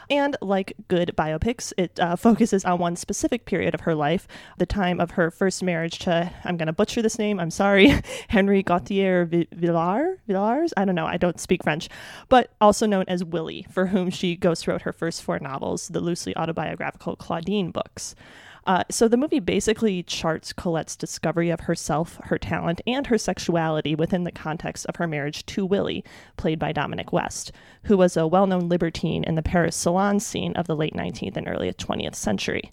[0.10, 4.28] And like good biopics, it uh, focuses on one specific period of her life,
[4.58, 7.94] the time of her first marriage to, I'm going to butcher this name, I'm sorry,
[8.28, 10.20] Henry Gauthier Villars?
[10.28, 10.74] Villars?
[10.78, 11.90] I don't know, I don't speak French,
[12.30, 16.36] but also known as Willie, for whom she ghostwrote her first four novels, the loosely
[16.36, 18.16] autobiographical Claudine books.
[18.66, 23.94] Uh, so the movie basically charts Colette's discovery of herself, her talent, and her sexuality
[23.94, 26.04] within the context of her marriage to Willie,
[26.36, 27.52] played by Dominic West,
[27.84, 31.38] who was a well known libertine in the Paris salon scene of the late 19th
[31.38, 32.72] and early 20th century.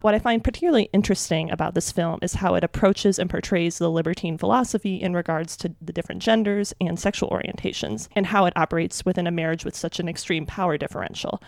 [0.00, 3.90] What I find particularly interesting about this film is how it approaches and portrays the
[3.90, 9.04] libertine philosophy in regards to the different genders and sexual orientations, and how it operates
[9.04, 11.42] within a marriage with such an extreme power differential.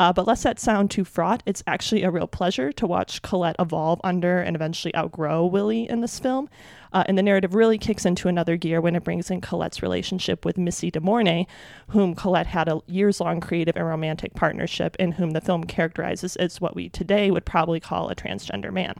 [0.00, 3.54] Uh, but lest that sound too fraught, it's actually a real pleasure to watch Colette
[3.58, 6.48] evolve under and eventually outgrow Willie in this film.
[6.94, 10.46] Uh, and the narrative really kicks into another gear when it brings in Colette's relationship
[10.46, 11.46] with Missy de Morny,
[11.88, 16.34] whom Colette had a years long creative and romantic partnership, and whom the film characterizes
[16.36, 18.94] as what we today would probably call a transgender man.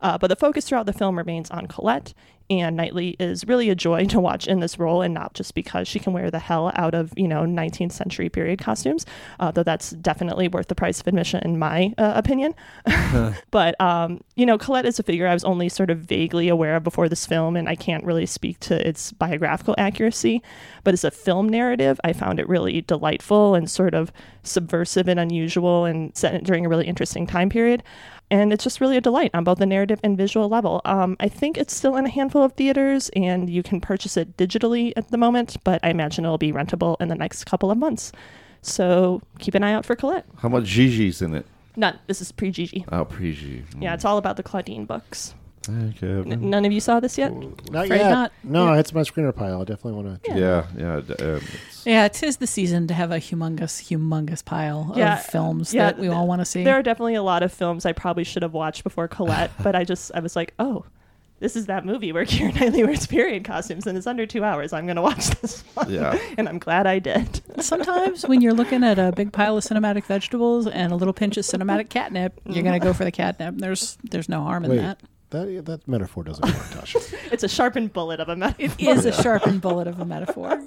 [0.00, 2.14] Uh, but the focus throughout the film remains on Colette,
[2.48, 5.88] and Knightley is really a joy to watch in this role, and not just because
[5.88, 9.04] she can wear the hell out of you know 19th century period costumes,
[9.40, 12.54] uh, though that's definitely worth the price of admission in my uh, opinion.
[13.50, 16.76] but um, you know, Colette is a figure I was only sort of vaguely aware
[16.76, 20.42] of before this film, and I can't really speak to its biographical accuracy.
[20.84, 25.18] But as a film narrative, I found it really delightful and sort of subversive and
[25.18, 27.82] unusual, and set during a really interesting time period
[28.30, 30.80] and it's just really a delight on both the narrative and visual level.
[30.84, 34.36] Um, I think it's still in a handful of theaters, and you can purchase it
[34.36, 37.78] digitally at the moment, but I imagine it'll be rentable in the next couple of
[37.78, 38.12] months.
[38.62, 40.26] So keep an eye out for Colette.
[40.38, 41.46] How much Gigi's in it?
[41.76, 41.98] None.
[42.06, 42.84] This is pre Gigi.
[42.90, 43.64] Oh, pre Gigi.
[43.78, 45.34] Yeah, it's all about the Claudine books.
[45.68, 46.30] Okay.
[46.30, 47.32] N- none of you saw this yet?
[47.70, 48.10] Not Afraid yet.
[48.10, 48.32] not.
[48.44, 49.60] No, it's my screener pile.
[49.62, 50.30] I definitely want to.
[50.34, 51.00] Yeah, yeah.
[51.00, 55.24] d- um, it's- Yeah, tis the season to have a humongous, humongous pile Yeah, of
[55.26, 56.64] films yeah, that we all want to see.
[56.64, 59.74] There are definitely a lot of films I probably should have watched before Colette, but
[59.74, 60.84] I just I was like, oh,
[61.38, 64.72] this is that movie where Keira Knightley wears period costumes and it's under two hours.
[64.72, 65.90] I'm gonna watch this one.
[65.90, 66.18] Yeah.
[66.38, 67.42] and I'm glad I did.
[67.62, 71.36] Sometimes when you're looking at a big pile of cinematic vegetables and a little pinch
[71.36, 73.56] of cinematic catnip, you're gonna go for the catnip.
[73.58, 75.00] There's there's no harm in Wait, that.
[75.30, 77.14] That that metaphor doesn't work, Tasha.
[77.32, 78.64] it's a sharpened bullet of a metaphor.
[78.64, 80.60] It is a sharpened bullet of a metaphor.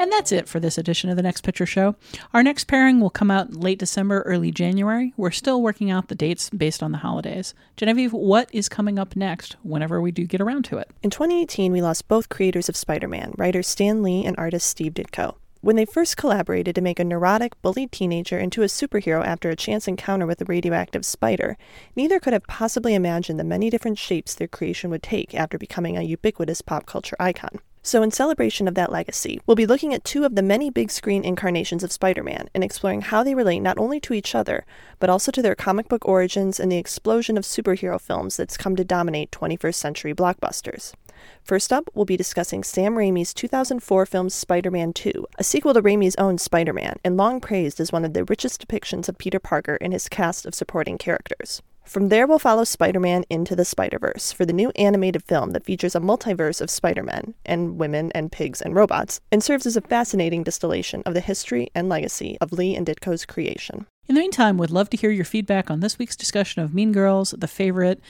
[0.00, 1.94] And that's it for this edition of the Next Picture Show.
[2.34, 5.12] Our next pairing will come out late December, early January.
[5.16, 7.54] We're still working out the dates based on the holidays.
[7.76, 10.90] Genevieve, what is coming up next whenever we do get around to it?
[11.02, 14.94] In 2018, we lost both creators of Spider Man, writer Stan Lee and artist Steve
[14.94, 15.36] Ditko.
[15.62, 19.56] When they first collaborated to make a neurotic, bullied teenager into a superhero after a
[19.56, 21.58] chance encounter with a radioactive spider,
[21.94, 25.98] neither could have possibly imagined the many different shapes their creation would take after becoming
[25.98, 27.60] a ubiquitous pop culture icon.
[27.82, 30.90] So, in celebration of that legacy, we'll be looking at two of the many big
[30.90, 34.64] screen incarnations of Spider Man and exploring how they relate not only to each other,
[34.98, 38.76] but also to their comic book origins and the explosion of superhero films that's come
[38.76, 40.94] to dominate 21st century blockbusters.
[41.42, 45.82] First up, we'll be discussing Sam Raimi's 2004 film Spider Man 2, a sequel to
[45.82, 49.38] Raimi's own Spider Man, and long praised as one of the richest depictions of Peter
[49.38, 51.62] Parker and his cast of supporting characters.
[51.90, 55.50] From there, we'll follow Spider Man into the Spider Verse for the new animated film
[55.50, 59.66] that features a multiverse of Spider Men and women and pigs and robots and serves
[59.66, 63.86] as a fascinating distillation of the history and legacy of Lee and Ditko's creation.
[64.06, 66.92] In the meantime, we'd love to hear your feedback on this week's discussion of Mean
[66.92, 68.00] Girls, the favorite,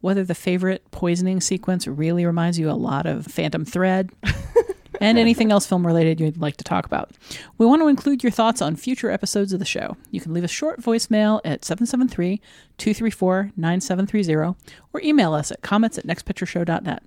[0.00, 4.10] whether the favorite poisoning sequence really reminds you a lot of Phantom Thread.
[5.00, 7.10] and anything else film related you'd like to talk about.
[7.58, 9.96] We want to include your thoughts on future episodes of the show.
[10.10, 12.40] You can leave a short voicemail at 773
[12.78, 14.56] 234 9730
[14.92, 17.02] or email us at comments at nextpictureshow.net.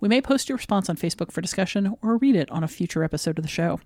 [0.00, 3.04] We may post your response on Facebook for discussion or read it on a future
[3.04, 3.80] episode of the show.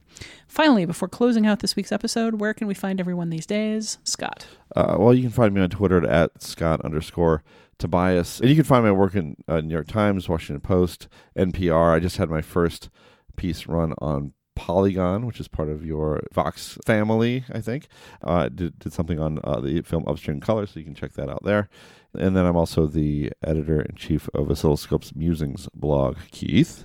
[0.47, 3.99] Finally, before closing out this week's episode, where can we find everyone these days?
[4.05, 4.47] Scott.
[4.77, 7.43] Uh, well, you can find me on Twitter at Scott underscore
[7.79, 8.41] Tobias.
[8.41, 11.95] And you can find my work in uh, New York Times, Washington Post, NPR.
[11.95, 12.91] I just had my first
[13.37, 17.87] piece run on Polygon, which is part of your Vox family, I think.
[18.23, 21.29] Uh, did, did something on uh, the film Upstream Color, so you can check that
[21.29, 21.69] out there.
[22.15, 26.17] And then I'm also the editor in chief of Oscilloscope's Musings blog.
[26.33, 26.85] Keith.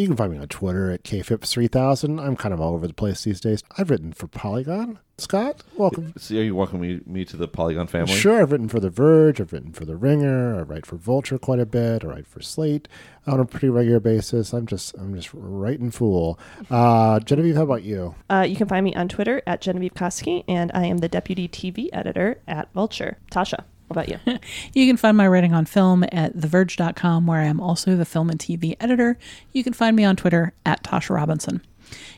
[0.00, 2.24] You can find me on Twitter at kphipps3000.
[2.24, 3.62] I'm kind of all over the place these days.
[3.76, 4.98] I've written for Polygon.
[5.18, 6.14] Scott, welcome.
[6.16, 8.14] So are you welcoming me, me to the Polygon family?
[8.14, 11.36] Sure, I've written for The Verge, I've written for The Ringer, I write for Vulture
[11.36, 12.88] quite a bit, I write for Slate
[13.26, 14.54] on a pretty regular basis.
[14.54, 16.38] I'm just I'm just writing fool.
[16.70, 18.14] Uh, Genevieve, how about you?
[18.30, 21.46] Uh, you can find me on Twitter at Genevieve Koski, and I am the deputy
[21.46, 23.18] TV editor at Vulture.
[23.30, 23.64] Tasha.
[23.90, 24.18] About you?
[24.72, 28.30] you can find my writing on film at TheVerge.com, where I am also the film
[28.30, 29.18] and TV editor.
[29.52, 31.62] You can find me on Twitter at Tasha Robinson.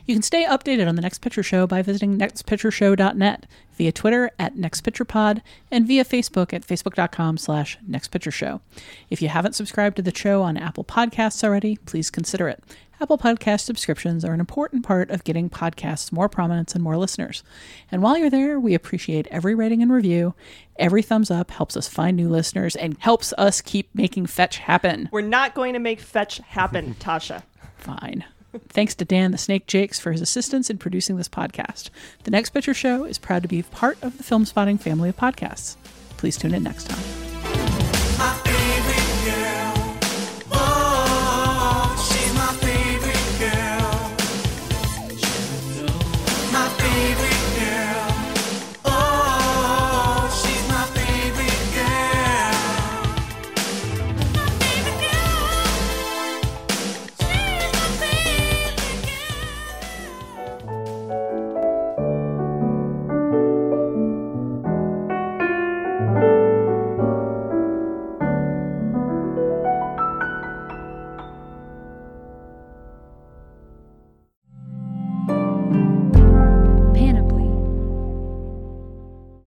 [0.05, 3.45] You can stay updated on the Next Picture Show by visiting nextpictureshow.net,
[3.75, 8.61] via Twitter at nextpicturepod, and via Facebook at facebook.com slash nextpictureshow.
[9.09, 12.63] If you haven't subscribed to the show on Apple Podcasts already, please consider it.
[13.01, 17.43] Apple Podcast subscriptions are an important part of getting podcasts more prominence and more listeners.
[17.91, 20.35] And while you're there, we appreciate every rating and review.
[20.77, 25.09] Every thumbs up helps us find new listeners and helps us keep making Fetch happen.
[25.11, 27.43] We're not going to make Fetch happen, Tasha.
[27.77, 28.23] Fine.
[28.69, 31.89] Thanks to Dan the Snake Jakes for his assistance in producing this podcast.
[32.23, 35.75] The Next Picture Show is proud to be part of the Filmspotting family of podcasts.
[36.17, 37.22] Please tune in next time.